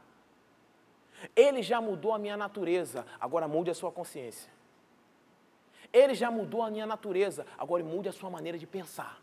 Ele 1.36 1.62
já 1.62 1.80
mudou 1.80 2.14
a 2.14 2.20
minha 2.20 2.36
natureza, 2.36 3.06
agora 3.20 3.48
mude 3.48 3.72
a 3.72 3.74
sua 3.74 3.92
consciência. 3.92 4.52
Ele 5.92 6.16
já 6.16 6.32
mudou 6.32 6.64
a 6.64 6.72
minha 6.72 6.86
natureza, 6.86 7.46
agora 7.58 7.84
mude 7.84 8.10
a 8.10 8.12
sua 8.12 8.30
maneira 8.30 8.58
de 8.58 8.66
pensar. 8.66 9.22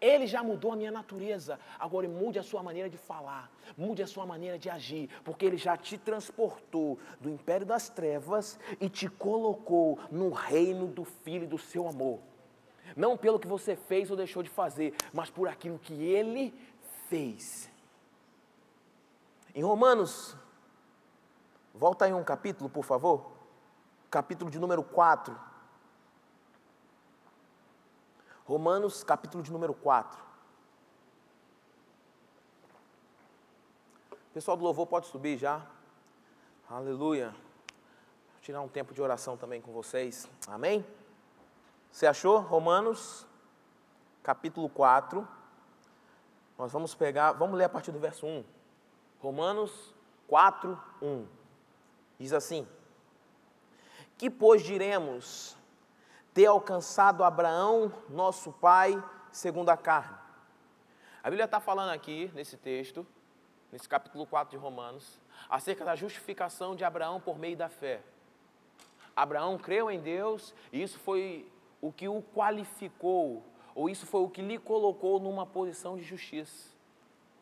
Ele 0.00 0.26
já 0.26 0.42
mudou 0.42 0.72
a 0.72 0.76
minha 0.76 0.90
natureza. 0.90 1.58
Agora 1.78 2.06
mude 2.06 2.38
a 2.38 2.42
sua 2.42 2.62
maneira 2.62 2.90
de 2.90 2.98
falar, 2.98 3.50
mude 3.76 4.02
a 4.02 4.06
sua 4.06 4.26
maneira 4.26 4.58
de 4.58 4.68
agir, 4.68 5.08
porque 5.24 5.46
ele 5.46 5.56
já 5.56 5.76
te 5.76 5.96
transportou 5.96 6.98
do 7.20 7.30
império 7.30 7.64
das 7.64 7.88
trevas 7.88 8.58
e 8.80 8.88
te 8.88 9.08
colocou 9.08 9.98
no 10.10 10.30
reino 10.30 10.86
do 10.86 11.04
filho 11.04 11.46
do 11.46 11.56
seu 11.56 11.88
amor. 11.88 12.18
Não 12.96 13.16
pelo 13.16 13.38
que 13.38 13.46
você 13.46 13.76
fez 13.76 14.10
ou 14.10 14.16
deixou 14.16 14.42
de 14.42 14.50
fazer, 14.50 14.94
mas 15.12 15.30
por 15.30 15.48
aquilo 15.48 15.78
que 15.78 15.94
ele 15.94 16.54
fez. 17.08 17.70
Em 19.54 19.62
Romanos, 19.62 20.36
volta 21.72 22.04
aí 22.04 22.12
um 22.12 22.24
capítulo, 22.24 22.68
por 22.68 22.84
favor. 22.84 23.32
Capítulo 24.10 24.50
de 24.50 24.58
número 24.58 24.82
4. 24.82 25.38
Romanos, 28.44 29.02
capítulo 29.02 29.42
de 29.42 29.50
número 29.50 29.72
4. 29.74 30.22
Pessoal 34.34 34.56
do 34.56 34.64
louvor 34.64 34.86
pode 34.86 35.06
subir 35.06 35.38
já. 35.38 35.64
Aleluia. 36.68 37.30
Vou 37.30 38.40
tirar 38.42 38.60
um 38.60 38.68
tempo 38.68 38.92
de 38.92 39.00
oração 39.00 39.36
também 39.36 39.60
com 39.60 39.72
vocês. 39.72 40.28
Amém? 40.48 40.84
Você 41.94 42.08
achou? 42.08 42.40
Romanos, 42.40 43.24
capítulo 44.20 44.68
4. 44.68 45.28
Nós 46.58 46.72
vamos 46.72 46.92
pegar, 46.92 47.30
vamos 47.30 47.56
ler 47.56 47.66
a 47.66 47.68
partir 47.68 47.92
do 47.92 48.00
verso 48.00 48.26
1. 48.26 48.44
Romanos 49.20 49.94
4, 50.26 50.76
1. 51.00 51.26
Diz 52.18 52.32
assim: 52.32 52.66
Que 54.18 54.28
pois 54.28 54.64
diremos 54.64 55.56
ter 56.32 56.46
alcançado 56.46 57.22
Abraão, 57.22 57.92
nosso 58.08 58.50
pai, 58.50 59.00
segundo 59.30 59.68
a 59.68 59.76
carne. 59.76 60.18
A 61.22 61.30
Bíblia 61.30 61.44
está 61.44 61.60
falando 61.60 61.90
aqui, 61.90 62.28
nesse 62.34 62.56
texto, 62.56 63.06
nesse 63.70 63.88
capítulo 63.88 64.26
4 64.26 64.50
de 64.50 64.60
Romanos, 64.60 65.20
acerca 65.48 65.84
da 65.84 65.94
justificação 65.94 66.74
de 66.74 66.82
Abraão 66.82 67.20
por 67.20 67.38
meio 67.38 67.56
da 67.56 67.68
fé. 67.68 68.02
Abraão 69.14 69.56
creu 69.56 69.88
em 69.88 70.00
Deus 70.00 70.52
e 70.72 70.82
isso 70.82 70.98
foi 70.98 71.48
o 71.84 71.92
que 71.92 72.08
o 72.08 72.22
qualificou, 72.34 73.42
ou 73.74 73.90
isso 73.90 74.06
foi 74.06 74.22
o 74.22 74.30
que 74.30 74.40
lhe 74.40 74.56
colocou 74.56 75.20
numa 75.20 75.44
posição 75.44 75.98
de 75.98 76.02
justiça, 76.02 76.70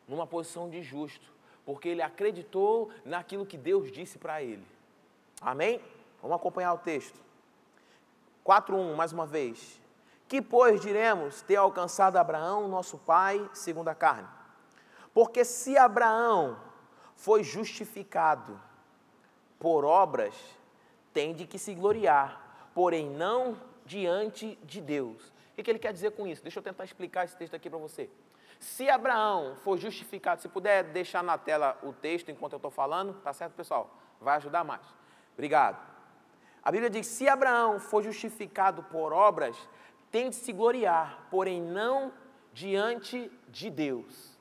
numa 0.05 0.27
posição 0.27 0.69
de 0.69 0.83
justo, 0.83 1.31
porque 1.65 1.87
ele 1.87 2.01
acreditou 2.01 2.89
naquilo 3.05 3.45
que 3.45 3.57
Deus 3.57 3.89
disse 3.89 4.17
para 4.17 4.43
ele. 4.43 4.67
Amém? 5.39 5.81
Vamos 6.21 6.35
acompanhar 6.35 6.73
o 6.73 6.77
texto. 6.77 7.17
4:1, 8.43 8.93
mais 8.95 9.13
uma 9.13 9.25
vez. 9.25 9.79
Que 10.27 10.41
pois 10.41 10.81
diremos 10.81 11.41
ter 11.41 11.55
alcançado 11.55 12.17
Abraão, 12.17 12.67
nosso 12.67 12.97
pai, 12.97 13.49
segundo 13.53 13.87
a 13.87 13.95
carne? 13.95 14.27
Porque 15.13 15.45
se 15.45 15.77
Abraão 15.77 16.57
foi 17.15 17.45
justificado 17.45 18.59
por 19.57 19.85
obras, 19.85 20.35
tem 21.13 21.33
de 21.33 21.47
que 21.47 21.57
se 21.57 21.73
gloriar, 21.73 22.69
porém 22.73 23.09
não 23.09 23.71
diante 23.85 24.57
de 24.63 24.81
Deus. 24.81 25.31
O 25.57 25.63
que 25.63 25.69
ele 25.69 25.79
quer 25.79 25.93
dizer 25.93 26.11
com 26.11 26.25
isso? 26.25 26.41
Deixa 26.41 26.59
eu 26.59 26.63
tentar 26.63 26.83
explicar 26.83 27.25
esse 27.25 27.35
texto 27.37 27.55
aqui 27.55 27.69
para 27.69 27.79
você. 27.79 28.09
Se 28.59 28.89
Abraão 28.89 29.55
for 29.57 29.77
justificado, 29.77 30.41
se 30.41 30.47
puder 30.47 30.83
deixar 30.85 31.21
na 31.21 31.37
tela 31.37 31.77
o 31.83 31.91
texto 31.91 32.31
enquanto 32.31 32.53
eu 32.53 32.57
estou 32.57 32.71
falando, 32.71 33.13
tá 33.21 33.33
certo, 33.33 33.53
pessoal? 33.53 33.93
Vai 34.21 34.37
ajudar 34.37 34.63
mais. 34.63 34.85
Obrigado. 35.33 35.77
A 36.63 36.71
Bíblia 36.71 36.89
diz: 36.89 37.05
se 37.05 37.27
Abraão 37.27 37.79
for 37.79 38.01
justificado 38.01 38.83
por 38.83 39.11
obras, 39.11 39.57
tem 40.09 40.29
de 40.29 40.35
se 40.35 40.53
gloriar, 40.53 41.27
porém 41.29 41.61
não 41.61 42.13
diante 42.53 43.29
de 43.49 43.69
Deus. 43.69 44.37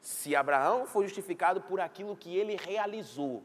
Se 0.00 0.34
Abraão 0.34 0.86
for 0.86 1.02
justificado 1.02 1.60
por 1.60 1.80
aquilo 1.80 2.16
que 2.16 2.34
ele 2.34 2.56
realizou, 2.56 3.42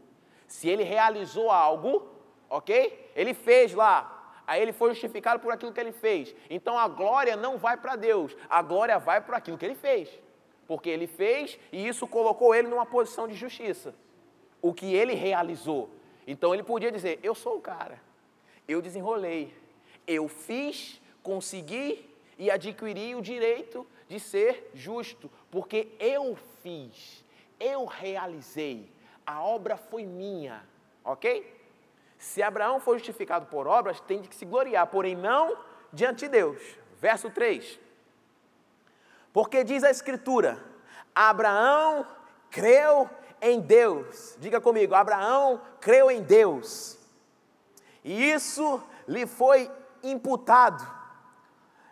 se 0.48 0.70
ele 0.70 0.84
realizou 0.84 1.52
algo, 1.52 2.08
ok? 2.50 3.12
Ele 3.16 3.34
fez 3.34 3.74
lá, 3.74 4.13
aí 4.46 4.62
ele 4.62 4.74
foi 4.74 4.90
justificado 4.90 5.40
por 5.40 5.52
aquilo 5.52 5.72
que 5.72 5.80
ele 5.80 5.92
fez. 5.92 6.36
Então 6.50 6.78
a 6.78 6.88
glória 6.88 7.36
não 7.36 7.58
vai 7.58 7.78
para 7.78 7.96
Deus, 7.96 8.36
a 8.50 8.62
glória 8.62 8.98
vai 9.00 9.22
para 9.22 9.38
aquilo 9.38 9.58
que 9.58 9.66
ele 9.66 9.76
fez. 9.76 10.10
Porque 10.68 10.90
ele 10.90 11.08
fez 11.08 11.60
e 11.72 11.88
isso 11.88 12.08
colocou 12.08 12.56
ele 12.56 12.68
numa 12.68 12.86
posição 12.86 13.28
de 13.28 13.34
justiça. 13.34 13.94
O 14.62 14.74
que 14.74 14.94
ele 14.94 15.14
realizou. 15.14 15.90
Então 16.26 16.54
ele 16.54 16.64
podia 16.64 16.92
dizer: 16.92 17.20
Eu 17.22 17.36
sou 17.36 17.58
o 17.58 17.62
cara, 17.62 18.02
eu 18.68 18.82
desenrolei, 18.82 19.54
eu 20.08 20.28
fiz, 20.28 21.02
consegui 21.22 22.10
e 22.38 22.50
adquiri 22.50 23.16
o 23.16 23.22
direito 23.22 23.86
de 24.08 24.20
ser 24.20 24.70
justo, 24.74 25.30
porque 25.50 25.90
eu 26.00 26.38
fiz, 26.62 27.24
eu 27.60 27.86
realizei, 27.86 28.90
a 29.26 29.42
obra 29.44 29.78
foi 29.78 30.06
minha, 30.06 30.64
ok? 31.04 31.53
Se 32.24 32.42
Abraão 32.42 32.80
foi 32.80 32.98
justificado 33.00 33.48
por 33.48 33.68
obras, 33.68 34.00
tem 34.00 34.22
de 34.22 34.34
se 34.34 34.46
gloriar, 34.46 34.88
porém 34.88 35.14
não 35.14 35.58
diante 35.92 36.20
de 36.20 36.30
Deus. 36.30 36.58
Verso 36.98 37.30
3. 37.30 37.78
Porque 39.34 39.62
diz 39.62 39.84
a 39.84 39.92
Escritura: 39.92 40.58
Abraão 41.14 42.08
creu 42.50 43.10
em 43.42 43.60
Deus. 43.60 44.38
Diga 44.40 44.62
comigo, 44.62 44.96
Abraão 44.96 45.60
creu 45.82 46.10
em 46.10 46.24
Deus. 46.24 46.98
E 48.06 48.32
isso 48.32 48.82
lhe 49.06 49.28
foi 49.28 49.70
imputado. 50.02 50.82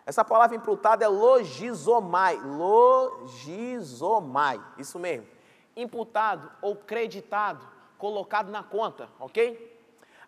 Essa 0.06 0.24
palavra 0.24 0.56
imputada 0.56 1.04
é 1.04 1.08
logizomai. 1.08 2.36
Logizomai. 2.38 3.38
Isso 4.78 4.98
mesmo. 4.98 5.28
Imputado 5.76 6.50
ou 6.62 6.74
creditado, 6.74 7.68
colocado 7.98 8.50
na 8.50 8.62
conta, 8.62 9.10
ok? 9.20 9.70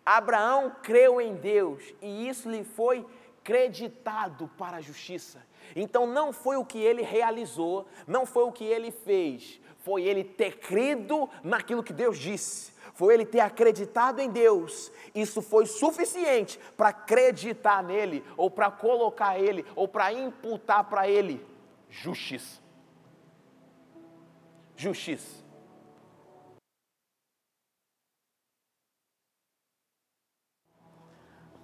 Abraão 0.05 0.75
creu 0.83 1.19
em 1.19 1.35
Deus 1.35 1.81
e 2.01 2.27
isso 2.27 2.49
lhe 2.49 2.63
foi 2.63 3.05
creditado 3.43 4.49
para 4.57 4.77
a 4.77 4.81
justiça. 4.81 5.43
Então 5.75 6.05
não 6.05 6.31
foi 6.31 6.57
o 6.57 6.65
que 6.65 6.77
ele 6.77 7.01
realizou, 7.01 7.87
não 8.05 8.25
foi 8.25 8.43
o 8.43 8.51
que 8.51 8.63
ele 8.63 8.91
fez, 8.91 9.59
foi 9.79 10.03
ele 10.03 10.23
ter 10.23 10.59
crido 10.59 11.29
naquilo 11.43 11.83
que 11.83 11.93
Deus 11.93 12.17
disse, 12.17 12.73
foi 12.93 13.13
ele 13.13 13.25
ter 13.25 13.39
acreditado 13.39 14.19
em 14.19 14.29
Deus. 14.29 14.91
Isso 15.13 15.41
foi 15.41 15.65
suficiente 15.65 16.59
para 16.77 16.89
acreditar 16.89 17.83
nele, 17.83 18.23
ou 18.37 18.49
para 18.49 18.69
colocar 18.71 19.39
ele, 19.39 19.65
ou 19.75 19.87
para 19.87 20.13
imputar 20.13 20.83
para 20.85 21.07
ele 21.07 21.45
justiça. 21.89 22.61
Justiça. 24.75 25.44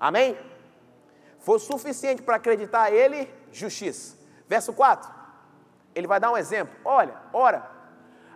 Amém? 0.02 0.36
Foi 1.38 1.60
suficiente 1.60 2.24
para 2.24 2.38
acreditar 2.38 2.92
ele 2.92 3.32
justiça. 3.52 4.18
Verso 4.48 4.74
4. 4.74 5.08
Ele 5.94 6.08
vai 6.08 6.20
dar 6.20 6.32
um 6.32 6.38
exemplo. 6.38 6.76
Olha, 6.84 7.14
ora, 7.32 7.70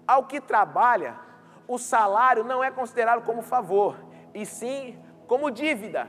ao 0.07 0.25
que 0.25 0.39
trabalha, 0.39 1.15
o 1.67 1.79
salário 1.79 2.43
não 2.43 2.63
é 2.63 2.69
considerado 2.69 3.25
como 3.25 3.41
favor, 3.41 3.97
e 4.31 4.45
sim 4.45 5.03
como 5.27 5.49
dívida. 5.49 6.07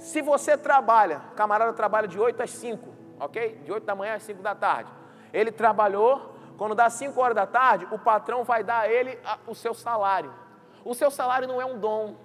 Se 0.00 0.20
você 0.20 0.58
trabalha, 0.58 1.22
o 1.30 1.34
camarada 1.36 1.72
trabalha 1.72 2.08
de 2.08 2.18
8 2.18 2.42
às 2.42 2.50
5, 2.50 2.88
ok? 3.20 3.60
De 3.64 3.70
8 3.70 3.84
da 3.84 3.94
manhã 3.94 4.14
às 4.14 4.24
5 4.24 4.42
da 4.42 4.54
tarde. 4.54 4.90
Ele 5.32 5.52
trabalhou, 5.52 6.34
quando 6.58 6.74
dá 6.74 6.90
5 6.90 7.20
horas 7.20 7.36
da 7.36 7.46
tarde, 7.46 7.86
o 7.92 7.98
patrão 7.98 8.42
vai 8.42 8.64
dar 8.64 8.80
a 8.80 8.88
ele 8.88 9.16
o 9.46 9.54
seu 9.54 9.74
salário. 9.74 10.34
O 10.84 10.92
seu 10.92 11.10
salário 11.10 11.46
não 11.46 11.60
é 11.60 11.64
um 11.64 11.78
dom, 11.78 12.16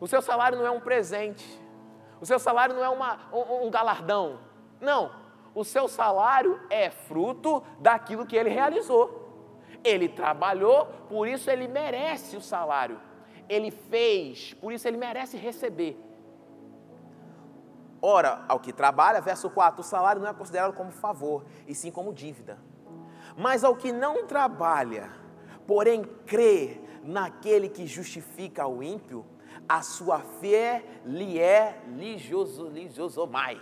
o 0.00 0.06
seu 0.06 0.22
salário 0.22 0.58
não 0.58 0.66
é 0.66 0.70
um 0.70 0.80
presente, 0.80 1.44
o 2.20 2.26
seu 2.26 2.38
salário 2.38 2.74
não 2.74 2.84
é 2.84 2.88
uma, 2.88 3.18
um, 3.32 3.66
um 3.66 3.70
galardão. 3.70 4.40
Não, 4.80 5.10
o 5.54 5.64
seu 5.64 5.88
salário 5.88 6.60
é 6.70 6.90
fruto 6.90 7.62
daquilo 7.80 8.26
que 8.26 8.36
ele 8.36 8.50
realizou. 8.50 9.26
Ele 9.84 10.08
trabalhou, 10.08 10.86
por 11.08 11.28
isso 11.28 11.50
ele 11.50 11.68
merece 11.68 12.36
o 12.36 12.40
salário. 12.40 13.00
Ele 13.48 13.70
fez, 13.70 14.54
por 14.54 14.72
isso 14.72 14.86
ele 14.86 14.96
merece 14.96 15.36
receber. 15.36 15.98
Ora, 18.00 18.44
ao 18.46 18.60
que 18.60 18.72
trabalha, 18.72 19.20
verso 19.20 19.50
4, 19.50 19.80
o 19.80 19.84
salário 19.84 20.20
não 20.22 20.28
é 20.28 20.34
considerado 20.34 20.72
como 20.72 20.90
favor, 20.90 21.44
e 21.66 21.74
sim 21.74 21.90
como 21.90 22.12
dívida. 22.12 22.58
Mas 23.36 23.64
ao 23.64 23.74
que 23.74 23.92
não 23.92 24.26
trabalha, 24.26 25.10
porém 25.66 26.02
crê 26.26 26.80
naquele 27.02 27.68
que 27.68 27.86
justifica 27.86 28.66
o 28.66 28.82
ímpio, 28.82 29.24
a 29.68 29.82
sua 29.82 30.20
fé 30.20 30.82
lhe 31.04 31.38
é 31.38 31.80
ligiosomai, 32.72 33.60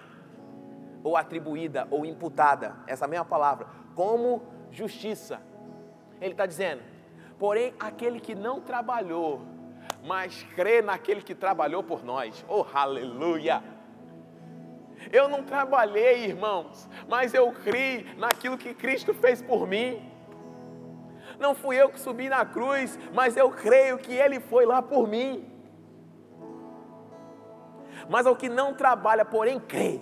ou 1.03 1.17
atribuída, 1.17 1.89
ou 1.91 2.07
imputada, 2.07 2.77
essa 2.87 3.09
mesma 3.09 3.25
palavra, 3.25 3.67
como 3.95 4.43
justiça. 4.71 5.43
Ele 6.21 6.33
está 6.33 6.47
dizendo, 6.47 6.83
porém 7.39 7.75
aquele 7.81 8.21
que 8.21 8.35
não 8.35 8.61
trabalhou, 8.61 9.43
mas 10.05 10.45
crê 10.55 10.81
naquele 10.81 11.23
que 11.23 11.35
trabalhou 11.35 11.83
por 11.83 12.05
nós, 12.05 12.45
oh 12.49 12.65
aleluia! 12.73 13.63
Eu 15.13 15.29
não 15.29 15.43
trabalhei, 15.43 16.25
irmãos, 16.25 16.89
mas 17.09 17.35
eu 17.35 17.53
criei 17.53 18.07
naquilo 18.17 18.57
que 18.57 18.75
Cristo 18.75 19.13
fez 19.13 19.43
por 19.43 19.67
mim. 19.67 20.11
Não 21.39 21.55
fui 21.55 21.77
eu 21.77 21.91
que 21.91 22.01
subi 22.01 22.29
na 22.29 22.45
cruz, 22.45 22.99
mas 23.13 23.37
eu 23.37 23.51
creio 23.51 23.99
que 23.99 24.15
Ele 24.15 24.41
foi 24.41 24.65
lá 24.65 24.81
por 24.81 25.07
mim. 25.07 25.56
Mas 28.09 28.27
ao 28.27 28.37
que 28.37 28.49
não 28.49 28.75
trabalha, 28.75 29.25
porém 29.25 29.59
crê. 29.59 30.01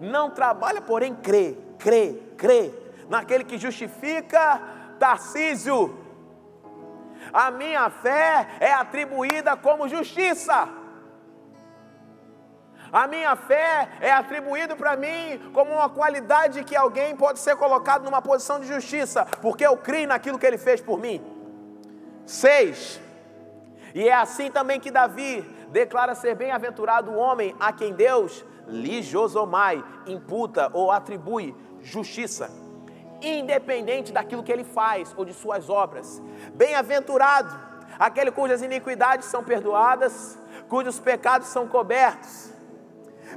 Não 0.00 0.30
trabalha, 0.30 0.80
porém 0.80 1.14
crê, 1.14 1.56
crê, 1.78 2.14
crê. 2.36 2.72
Naquele 3.08 3.44
que 3.44 3.58
justifica, 3.58 4.60
Tarcísio. 4.98 5.98
A 7.32 7.50
minha 7.50 7.88
fé 7.90 8.48
é 8.60 8.72
atribuída 8.72 9.56
como 9.56 9.88
justiça. 9.88 10.68
A 12.92 13.06
minha 13.06 13.36
fé 13.36 13.88
é 14.00 14.10
atribuída 14.10 14.74
para 14.74 14.96
mim 14.96 15.40
como 15.52 15.72
uma 15.72 15.88
qualidade 15.88 16.64
que 16.64 16.74
alguém 16.74 17.14
pode 17.16 17.38
ser 17.38 17.56
colocado 17.56 18.02
numa 18.02 18.20
posição 18.20 18.58
de 18.58 18.66
justiça, 18.66 19.24
porque 19.40 19.64
eu 19.64 19.76
creio 19.76 20.08
naquilo 20.08 20.38
que 20.38 20.46
ele 20.46 20.58
fez 20.58 20.80
por 20.80 20.98
mim. 20.98 21.22
Seis. 22.26 23.00
E 23.94 24.08
é 24.08 24.14
assim 24.14 24.50
também 24.50 24.80
que 24.80 24.90
Davi 24.90 25.48
declara 25.70 26.14
ser 26.14 26.34
bem-aventurado 26.34 27.10
o 27.10 27.16
homem 27.16 27.54
a 27.58 27.72
quem 27.72 27.92
Deus, 27.92 28.44
lijosomai, 28.66 29.82
imputa 30.06 30.70
ou 30.72 30.90
atribui 30.90 31.54
justiça, 31.80 32.50
independente 33.22 34.12
daquilo 34.12 34.42
que 34.42 34.52
ele 34.52 34.64
faz 34.64 35.14
ou 35.16 35.24
de 35.24 35.32
suas 35.32 35.68
obras. 35.68 36.22
Bem-aventurado 36.54 37.58
aquele 37.98 38.30
cujas 38.30 38.62
iniquidades 38.62 39.26
são 39.26 39.44
perdoadas, 39.44 40.38
cujos 40.68 40.98
pecados 40.98 41.48
são 41.48 41.66
cobertos. 41.66 42.50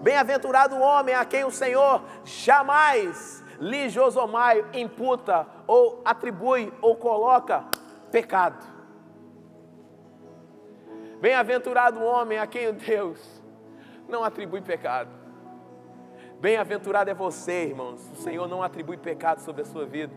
Bem-aventurado 0.01 0.75
o 0.75 0.81
homem 0.81 1.13
a 1.13 1.23
quem 1.25 1.43
o 1.43 1.51
Senhor 1.51 2.03
jamais 2.23 3.43
lhe 3.59 3.89
Josomai 3.89 4.65
imputa 4.73 5.47
ou 5.67 6.01
atribui 6.03 6.73
ou 6.81 6.95
coloca 6.95 7.63
pecado. 8.11 8.72
Bem-aventurado 11.23 12.01
o 12.01 12.03
homem 12.03 12.37
a 12.37 12.45
quem 12.45 12.73
Deus 12.73 13.41
não 14.09 14.25
atribui 14.25 14.59
pecado. 14.59 15.09
Bem-aventurado 16.41 17.09
é 17.09 17.13
você, 17.13 17.63
irmãos. 17.63 18.11
O 18.11 18.15
Senhor 18.17 18.45
não 18.45 18.61
atribui 18.61 18.97
pecado 18.97 19.39
sobre 19.39 19.61
a 19.61 19.65
sua 19.65 19.85
vida. 19.85 20.13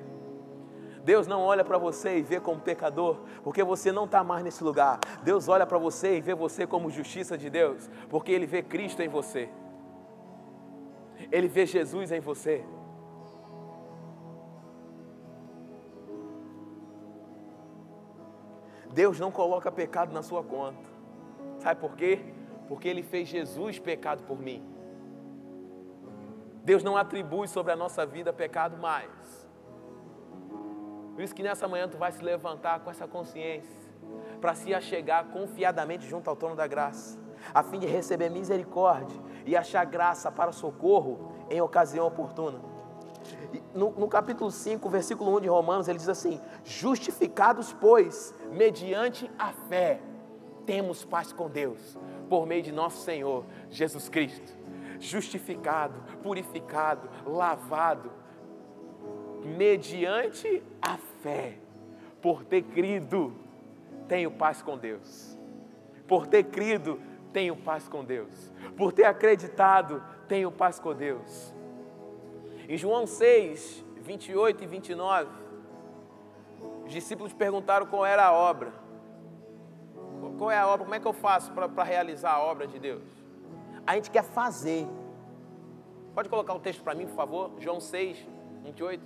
Deus 1.05 1.29
não 1.29 1.42
olha 1.42 1.64
para 1.64 1.79
você 1.79 2.19
e 2.19 2.23
vê 2.23 2.40
como 2.40 2.61
pecador, 2.61 3.21
porque 3.45 3.62
você 3.62 3.92
não 3.92 4.05
está 4.05 4.25
mais 4.25 4.42
nesse 4.42 4.64
lugar. 4.64 4.99
Deus 5.23 5.47
olha 5.47 5.64
para 5.64 5.79
você 5.79 6.16
e 6.16 6.21
vê 6.21 6.35
você 6.35 6.66
como 6.66 6.90
justiça 6.90 7.38
de 7.38 7.49
Deus, 7.49 7.88
porque 8.11 8.33
Ele 8.33 8.45
vê 8.45 8.61
Cristo 8.61 9.01
em 9.01 9.09
você. 9.09 9.49
Ele 11.31 11.47
vê 11.47 11.66
Jesus 11.66 12.11
em 12.11 12.19
você. 12.19 12.64
Deus 18.92 19.21
não 19.21 19.31
coloca 19.31 19.71
pecado 19.71 20.12
na 20.12 20.25
sua 20.25 20.42
conta. 20.42 20.86
Sabe 21.66 21.81
por 21.81 21.96
quê? 21.96 22.20
Porque 22.68 22.87
Ele 22.87 23.02
fez 23.02 23.26
Jesus 23.26 23.81
pecado 23.81 24.22
por 24.22 24.38
mim. 24.38 24.64
Deus 26.62 26.85
não 26.85 26.96
atribui 26.96 27.48
sobre 27.48 27.72
a 27.72 27.76
nossa 27.76 28.07
vida 28.07 28.33
pecado 28.33 28.76
mais. 28.76 29.11
Por 31.12 31.24
isso 31.24 31.35
que 31.35 31.42
nessa 31.42 31.66
manhã 31.66 31.88
tu 31.88 31.98
vai 31.98 32.12
se 32.12 32.22
levantar 32.22 32.79
com 32.79 32.88
essa 32.88 33.09
consciência, 33.09 33.90
para 34.40 34.55
se 34.55 34.72
achegar 34.72 35.24
confiadamente 35.33 36.07
junto 36.07 36.31
ao 36.31 36.37
trono 36.37 36.55
da 36.55 36.68
graça, 36.68 37.18
a 37.52 37.64
fim 37.64 37.81
de 37.81 37.87
receber 37.88 38.29
misericórdia 38.29 39.20
e 39.44 39.57
achar 39.57 39.85
graça 39.87 40.31
para 40.31 40.52
socorro 40.52 41.33
em 41.50 41.61
ocasião 41.61 42.07
oportuna. 42.07 42.61
No, 43.74 43.90
no, 43.90 44.07
capítulo 44.07 44.52
5, 44.52 44.88
versículo 44.88 45.37
1 45.38 45.40
de 45.40 45.48
Romanos, 45.48 45.88
ele 45.88 45.98
diz 45.98 46.09
assim: 46.09 46.40
Justificados, 46.62 47.72
pois, 47.72 48.33
mediante 48.52 49.29
a 49.37 49.52
fé, 49.52 50.00
temos 50.66 51.05
paz 51.05 51.33
com 51.33 51.48
Deus, 51.48 51.96
por 52.29 52.46
meio 52.46 52.62
de 52.62 52.72
nosso 52.72 53.05
Senhor 53.05 53.46
Jesus 53.70 54.09
Cristo. 54.09 54.52
Justificado, 54.98 55.94
purificado, 56.22 57.09
lavado, 57.24 58.11
mediante 59.44 60.62
a 60.83 60.98
fé, 61.22 61.59
por 62.20 62.44
ter 62.44 62.62
crido, 62.62 63.33
tenho 64.09 64.31
paz 64.31 64.61
com 64.61 64.76
Deus. 64.76 65.38
Por 66.09 66.26
ter 66.26 66.44
crido, 66.44 67.00
tenho 67.33 67.57
paz 67.57 67.88
com 67.88 68.05
Deus. 68.05 68.52
Por 68.76 68.92
ter 68.92 69.05
acreditado, 69.05 70.02
tenho 70.26 70.50
paz 70.50 70.79
com 70.79 70.94
Deus. 70.94 71.55
Em 72.68 72.76
João 72.76 73.07
6, 73.07 73.85
28 74.00 74.64
e 74.64 74.66
29, 74.66 75.31
os 76.85 76.92
discípulos 76.92 77.33
perguntaram 77.33 77.87
qual 77.87 78.05
era 78.05 78.24
a 78.24 78.33
obra. 78.33 78.86
Qual 80.38 80.51
é 80.51 80.59
a 80.59 80.66
obra? 80.66 80.85
Como 80.85 80.94
é 80.94 81.01
que 81.01 81.07
eu 81.07 81.12
faço 81.12 81.51
para 81.53 81.83
realizar 81.83 82.33
a 82.33 82.42
obra 82.42 82.66
de 82.66 82.79
Deus? 82.79 83.03
A 83.87 83.94
gente 83.94 84.11
quer 84.11 84.25
fazer. 84.25 84.87
Pode 86.14 86.29
colocar 86.29 86.55
o 86.55 86.61
texto 86.61 86.83
para 86.83 86.94
mim, 86.94 87.07
por 87.07 87.14
favor? 87.14 87.51
João 87.59 87.81
6, 87.81 88.18
28. 88.64 89.03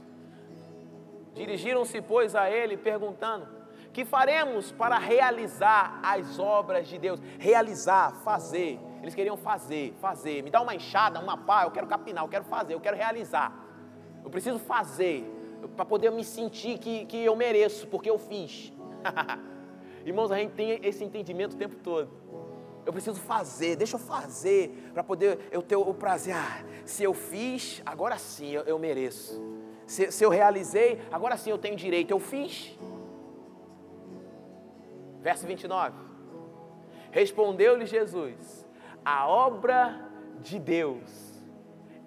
Dirigiram-se, 1.34 2.00
pois, 2.02 2.34
a 2.34 2.50
ele, 2.50 2.76
perguntando: 2.76 3.46
que 3.92 4.04
faremos 4.04 4.72
para 4.72 4.98
realizar 4.98 6.00
as 6.02 6.38
obras 6.38 6.88
de 6.88 6.98
Deus? 6.98 7.20
Realizar, 7.38 8.12
fazer. 8.24 8.80
Eles 9.02 9.14
queriam 9.14 9.36
fazer, 9.36 9.94
fazer. 10.00 10.42
Me 10.42 10.50
dá 10.50 10.60
uma 10.60 10.74
enxada, 10.74 11.20
uma 11.20 11.36
pá, 11.36 11.64
eu 11.64 11.70
quero 11.70 11.86
capinar, 11.86 12.24
eu 12.24 12.28
quero 12.28 12.44
fazer, 12.44 12.74
eu 12.74 12.80
quero 12.80 12.96
realizar. 12.96 13.52
Eu 14.22 14.30
preciso 14.30 14.58
fazer 14.58 15.24
para 15.76 15.84
poder 15.84 16.10
me 16.10 16.24
sentir 16.24 16.78
que, 16.78 17.06
que 17.06 17.24
eu 17.24 17.34
mereço, 17.36 17.86
porque 17.86 18.10
eu 18.10 18.18
fiz. 18.18 18.72
Irmãos, 20.04 20.32
a 20.32 20.36
gente 20.36 20.52
tem 20.52 20.80
esse 20.84 21.04
entendimento 21.04 21.54
o 21.54 21.56
tempo 21.56 21.76
todo. 21.76 22.10
Eu 22.86 22.92
preciso 22.92 23.20
fazer, 23.20 23.76
deixa 23.76 23.96
eu 23.96 24.00
fazer, 24.00 24.90
para 24.94 25.04
poder 25.04 25.38
eu 25.52 25.62
ter 25.62 25.76
o 25.76 25.92
prazer. 25.94 26.34
Ah, 26.34 26.64
se 26.84 27.04
eu 27.04 27.12
fiz, 27.12 27.82
agora 27.84 28.16
sim 28.16 28.50
eu, 28.50 28.62
eu 28.62 28.78
mereço. 28.78 29.40
Se, 29.86 30.10
se 30.10 30.24
eu 30.24 30.30
realizei, 30.30 31.00
agora 31.12 31.36
sim 31.36 31.50
eu 31.50 31.58
tenho 31.58 31.76
direito. 31.76 32.10
Eu 32.10 32.18
fiz. 32.18 32.78
Verso 35.20 35.46
29. 35.46 35.96
Respondeu-lhe 37.10 37.86
Jesus: 37.86 38.66
A 39.04 39.28
obra 39.28 40.08
de 40.40 40.58
Deus 40.58 41.40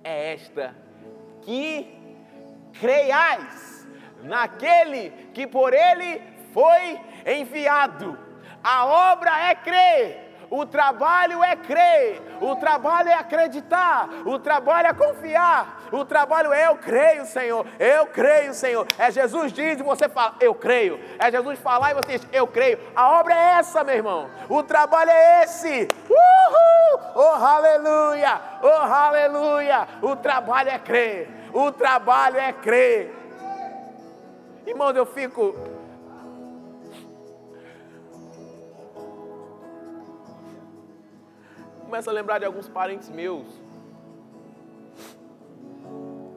é 0.04 0.34
esta, 0.34 0.76
que 1.42 1.96
creiais 2.80 3.88
naquele 4.24 5.12
que 5.34 5.46
por 5.46 5.74
ele 5.74 6.33
foi 6.54 7.00
enviado. 7.26 8.18
A 8.64 8.86
obra 8.86 9.50
é 9.50 9.56
crer 9.56 10.24
o 10.54 10.68
trabalho 10.68 11.44
é 11.44 11.56
crer, 11.56 12.22
o 12.40 12.56
trabalho 12.56 13.10
é 13.10 13.16
acreditar, 13.16 14.08
o 14.24 14.38
trabalho 14.38 14.88
é 14.88 14.94
confiar, 14.94 15.82
o 15.92 16.06
trabalho 16.06 16.54
é 16.54 16.68
eu 16.68 16.76
creio, 16.76 17.26
Senhor, 17.26 17.66
eu 17.80 18.06
creio, 18.06 18.54
Senhor. 18.54 18.86
É 19.00 19.10
Jesus 19.10 19.52
diz 19.52 19.80
e 19.80 19.84
você 19.84 20.08
fala, 20.08 20.36
eu 20.40 20.54
creio. 20.54 21.00
É 21.18 21.32
Jesus 21.32 21.58
falar 21.58 21.90
e 21.90 21.96
você 21.96 22.20
diz, 22.20 22.28
eu 22.32 22.46
creio. 22.46 22.78
A 22.96 23.20
obra 23.20 23.34
é 23.34 23.58
essa, 23.58 23.84
meu 23.84 23.96
irmão. 23.96 24.30
O 24.48 24.62
trabalho 24.62 25.10
é 25.10 25.44
esse. 25.44 25.88
Uhul! 26.08 27.00
oh 27.16 27.44
aleluia, 27.44 28.40
oh 28.62 28.68
aleluia. 28.68 29.88
O 30.04 30.16
trabalho 30.16 30.70
é 30.70 30.78
crer, 30.78 31.50
o 31.52 31.72
trabalho 31.72 32.38
é 32.38 32.54
crer. 32.54 33.12
Irmãos, 34.68 34.96
eu 34.96 35.08
fico. 35.08 35.73
Começo 41.94 42.10
a 42.10 42.14
lembrar 42.14 42.40
de 42.40 42.46
alguns 42.46 42.68
parentes 42.68 43.08
meus, 43.08 43.46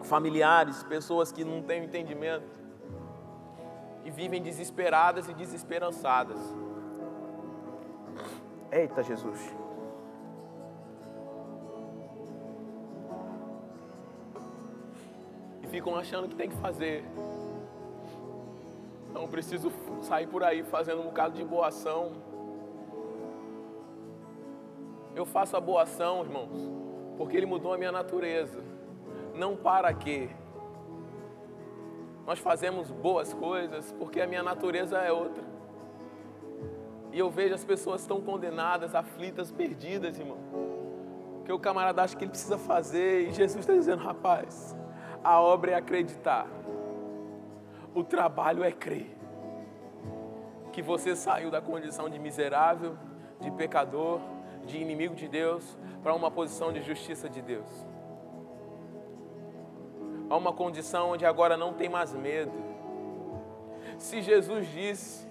familiares, 0.02 0.82
pessoas 0.82 1.32
que 1.32 1.46
não 1.46 1.62
têm 1.62 1.84
entendimento 1.84 2.60
e 4.04 4.10
vivem 4.10 4.42
desesperadas 4.42 5.30
e 5.30 5.32
desesperançadas. 5.32 6.38
Eita 8.70 9.02
Jesus. 9.02 9.40
E 15.62 15.66
ficam 15.68 15.96
achando 15.96 16.28
que 16.28 16.34
tem 16.34 16.50
que 16.50 16.56
fazer. 16.56 17.02
Não 19.10 19.26
preciso 19.26 19.72
sair 20.02 20.26
por 20.26 20.44
aí 20.44 20.62
fazendo 20.62 21.00
um 21.00 21.04
bocado 21.04 21.34
de 21.34 21.42
boa 21.42 21.68
ação. 21.68 22.35
Eu 25.16 25.24
faço 25.24 25.56
a 25.56 25.60
boa 25.60 25.84
ação, 25.84 26.20
irmãos, 26.20 26.70
porque 27.16 27.38
Ele 27.38 27.46
mudou 27.46 27.72
a 27.72 27.78
minha 27.78 27.90
natureza. 27.90 28.62
Não 29.34 29.56
para 29.56 29.92
quê? 29.94 30.28
Nós 32.26 32.38
fazemos 32.38 32.90
boas 32.90 33.32
coisas 33.32 33.92
porque 33.98 34.20
a 34.20 34.26
minha 34.26 34.42
natureza 34.42 34.98
é 34.98 35.10
outra. 35.10 35.42
E 37.12 37.18
eu 37.18 37.30
vejo 37.30 37.54
as 37.54 37.64
pessoas 37.64 38.06
tão 38.06 38.20
condenadas, 38.20 38.94
aflitas, 38.94 39.50
perdidas, 39.50 40.18
irmão. 40.18 40.36
Que 41.46 41.52
o 41.52 41.58
camarada 41.58 42.02
acha 42.02 42.14
que 42.14 42.24
ele 42.24 42.30
precisa 42.30 42.58
fazer. 42.58 43.28
E 43.28 43.32
Jesus 43.32 43.60
está 43.60 43.72
dizendo, 43.72 44.02
rapaz, 44.02 44.76
a 45.24 45.40
obra 45.40 45.70
é 45.70 45.74
acreditar. 45.76 46.46
O 47.94 48.04
trabalho 48.04 48.62
é 48.62 48.70
crer. 48.70 49.16
Que 50.72 50.82
você 50.82 51.16
saiu 51.16 51.50
da 51.50 51.62
condição 51.62 52.10
de 52.10 52.18
miserável, 52.18 52.98
de 53.40 53.50
pecador, 53.52 54.20
de 54.66 54.76
inimigo 54.76 55.14
de 55.14 55.28
Deus, 55.28 55.78
para 56.02 56.14
uma 56.14 56.30
posição 56.30 56.72
de 56.72 56.82
justiça 56.82 57.28
de 57.28 57.40
Deus 57.40 57.86
a 60.28 60.36
uma 60.36 60.52
condição 60.52 61.10
onde 61.10 61.24
agora 61.24 61.56
não 61.56 61.72
tem 61.72 61.88
mais 61.88 62.14
medo. 62.14 62.52
Se 63.98 64.20
Jesus 64.20 64.70
disse, 64.72 65.26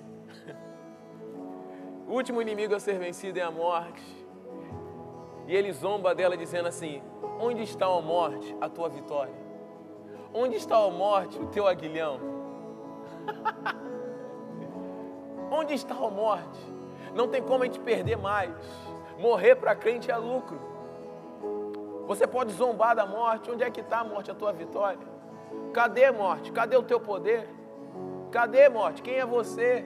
o 2.08 2.14
último 2.14 2.42
inimigo 2.42 2.74
a 2.74 2.80
ser 2.80 2.98
vencido 2.98 3.40
é 3.40 3.42
a 3.42 3.52
morte, 3.52 4.04
e 5.48 5.56
ele 5.56 5.72
zomba 5.72 6.16
dela 6.16 6.36
dizendo 6.36 6.68
assim: 6.68 7.02
Onde 7.40 7.62
está 7.62 7.86
a 7.86 8.02
morte, 8.02 8.56
a 8.60 8.70
tua 8.70 8.90
vitória? 8.90 9.34
Onde 10.34 10.56
está 10.56 10.78
a 10.78 10.90
morte, 10.90 11.38
o 11.38 11.48
teu 11.48 11.68
aguilhão? 11.68 12.20
Onde 15.52 15.74
está 15.74 15.94
a 15.94 16.10
morte? 16.10 16.60
Não 17.14 17.28
tem 17.28 17.42
como 17.42 17.64
a 17.64 17.66
gente 17.68 17.80
perder 17.80 18.18
mais. 18.18 18.52
Morrer 19.18 19.56
para 19.56 19.76
crente 19.76 20.12
é 20.12 20.18
lucro. 20.18 20.60
Você 22.08 22.28
pode 22.28 22.52
zombar 22.54 22.96
da 22.96 23.06
morte. 23.06 23.50
Onde 23.50 23.64
é 23.64 23.70
que 23.70 23.82
está 23.82 24.00
a 24.00 24.04
morte, 24.04 24.32
a 24.32 24.36
tua 24.36 24.52
vitória? 24.52 25.00
Cadê 25.74 26.06
a 26.06 26.14
morte? 26.14 26.52
Cadê 26.52 26.76
o 26.76 26.84
teu 26.84 27.00
poder? 27.00 27.50
Cadê 28.32 28.70
morte? 28.70 29.02
Quem 29.02 29.16
é 29.16 29.26
você? 29.26 29.86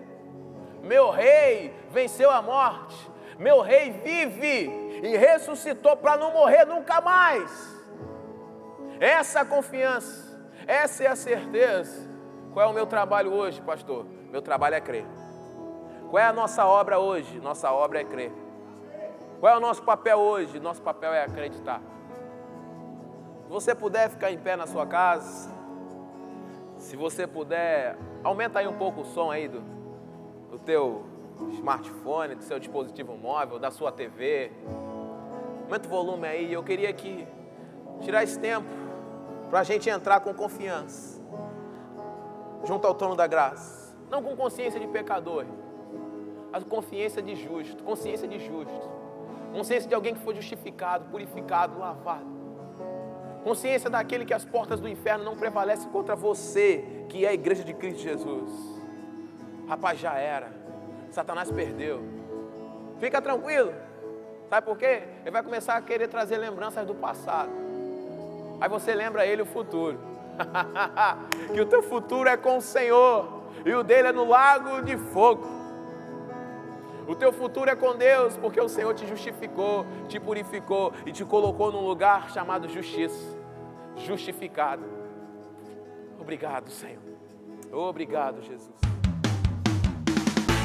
Meu 0.82 1.10
rei 1.10 1.74
venceu 1.92 2.30
a 2.30 2.42
morte. 2.42 3.10
Meu 3.38 3.62
rei 3.62 3.92
vive 3.92 4.70
e 5.02 5.16
ressuscitou 5.16 5.96
para 5.96 6.18
não 6.18 6.34
morrer 6.34 6.66
nunca 6.66 7.00
mais. 7.00 7.80
Essa 9.00 9.40
é 9.40 9.42
a 9.44 9.46
confiança, 9.46 10.38
essa 10.68 11.06
é 11.06 11.08
a 11.08 11.16
certeza. 11.16 12.10
Qual 12.52 12.66
é 12.66 12.70
o 12.70 12.74
meu 12.74 12.86
trabalho 12.86 13.32
hoje, 13.32 13.62
pastor? 13.62 14.06
Meu 14.30 14.42
trabalho 14.42 14.76
é 14.76 14.82
crer. 14.82 15.06
Qual 16.10 16.22
é 16.22 16.26
a 16.26 16.34
nossa 16.34 16.66
obra 16.66 17.00
hoje? 17.00 17.40
Nossa 17.40 17.72
obra 17.72 18.02
é 18.02 18.04
crer. 18.04 18.32
Qual 19.40 19.54
é 19.54 19.58
o 19.58 19.60
nosso 19.62 19.82
papel 19.84 20.18
hoje? 20.18 20.60
Nosso 20.60 20.82
papel 20.82 21.14
é 21.14 21.24
acreditar. 21.24 21.82
Se 23.44 23.50
você 23.50 23.74
puder 23.74 24.10
ficar 24.10 24.32
em 24.32 24.38
pé 24.38 24.56
na 24.56 24.68
sua 24.68 24.86
casa, 24.86 25.50
se 26.78 26.96
você 26.98 27.26
puder, 27.26 27.98
aumenta 28.24 28.60
aí 28.60 28.68
um 28.68 28.78
pouco 28.78 29.02
o 29.02 29.06
som 29.06 29.32
aí 29.32 29.48
do, 29.48 29.62
do 30.52 30.60
teu 30.60 31.06
smartphone, 31.54 32.36
do 32.36 32.44
seu 32.44 32.60
dispositivo 32.60 33.16
móvel, 33.16 33.58
da 33.58 33.72
sua 33.72 33.92
TV. 33.94 34.52
Aumenta 35.64 35.88
o 35.88 35.90
volume 35.90 36.28
aí. 36.28 36.52
Eu 36.52 36.64
queria 36.64 36.92
que 36.92 37.26
tirar 38.02 38.24
esse 38.24 38.38
tempo 38.38 38.68
para 39.50 39.62
a 39.62 39.64
gente 39.64 39.90
entrar 39.90 40.20
com 40.20 40.34
confiança 40.34 41.20
junto 42.66 42.86
ao 42.86 42.94
trono 42.94 43.16
da 43.16 43.26
graça, 43.26 43.96
não 44.10 44.22
com 44.22 44.36
consciência 44.36 44.80
de 44.80 44.88
pecador, 44.88 45.46
mas 46.52 46.64
consciência 46.66 47.22
de 47.22 47.36
justo, 47.36 47.82
consciência 47.84 48.28
de 48.28 48.38
justo, 48.38 48.90
consciência 49.52 49.88
de 49.88 49.96
alguém 49.96 50.14
que 50.14 50.22
foi 50.22 50.36
justificado, 50.36 51.06
purificado, 51.06 51.78
lavado. 51.78 52.40
Consciência 53.44 53.90
daquele 53.90 54.26
que 54.26 54.34
as 54.34 54.44
portas 54.44 54.80
do 54.80 54.88
inferno 54.88 55.24
não 55.24 55.36
prevalecem 55.36 55.90
contra 55.90 56.16
você, 56.16 57.06
que 57.10 57.26
é 57.26 57.30
a 57.30 57.34
igreja 57.34 57.64
de 57.64 57.74
Cristo 57.74 58.02
Jesus. 58.02 58.52
Rapaz, 59.68 60.00
já 60.00 60.16
era. 60.16 60.52
Satanás 61.10 61.50
perdeu. 61.52 62.02
Fica 63.00 63.22
tranquilo. 63.22 63.74
Sabe 64.50 64.66
por 64.66 64.78
quê? 64.78 65.04
Ele 65.22 65.32
vai 65.32 65.44
começar 65.44 65.76
a 65.76 65.82
querer 65.82 66.08
trazer 66.08 66.38
lembranças 66.38 66.86
do 66.86 66.96
passado. 66.96 67.52
Aí 68.60 68.68
você 68.68 68.94
lembra 68.94 69.26
ele 69.26 69.42
o 69.42 69.46
futuro. 69.46 70.00
que 71.54 71.62
o 71.62 71.66
teu 71.66 71.84
futuro 71.84 72.28
é 72.28 72.36
com 72.36 72.58
o 72.58 72.62
Senhor 72.62 73.44
e 73.66 73.74
o 73.74 73.84
dele 73.84 74.10
é 74.10 74.12
no 74.12 74.28
lago 74.28 74.82
de 74.82 74.98
fogo. 74.98 75.59
O 77.10 77.16
teu 77.16 77.34
futuro 77.34 77.72
é 77.72 77.76
com 77.76 77.96
Deus, 77.96 78.38
porque 78.38 78.62
o 78.62 78.70
Senhor 78.70 78.94
te 78.94 79.08
justificou, 79.08 79.84
te 80.08 80.20
purificou 80.20 80.94
e 81.08 81.12
te 81.12 81.26
colocou 81.26 81.72
num 81.72 81.82
lugar 81.82 82.30
chamado 82.30 82.70
justiça. 82.70 83.36
Justificado. 83.98 84.84
Obrigado, 86.20 86.70
Senhor. 86.70 87.02
Obrigado, 87.74 88.44
Jesus. 88.44 88.76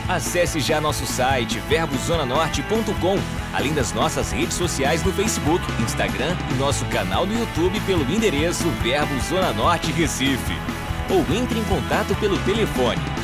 Acesse 0.07 0.61
já 0.61 0.83
nosso 0.83 1.07
site 1.07 1.59
verbozonanorte.com, 1.61 3.17
além 3.57 3.73
das 3.73 3.95
nossas 3.95 4.31
redes 4.31 4.59
sociais 4.59 5.03
no 5.03 5.15
Facebook, 5.15 5.65
Instagram 5.83 6.37
e 6.51 6.59
nosso 6.59 6.85
canal 6.91 7.25
no 7.25 7.33
YouTube 7.33 7.81
pelo 7.87 8.03
endereço 8.03 8.69
Verbo 8.83 9.19
Zona 9.21 9.51
Norte 9.55 9.91
Recife. 9.93 10.53
Ou 11.11 11.21
entre 11.35 11.59
em 11.59 11.65
contato 11.65 12.15
pelo 12.21 12.39
telefone 12.45 13.24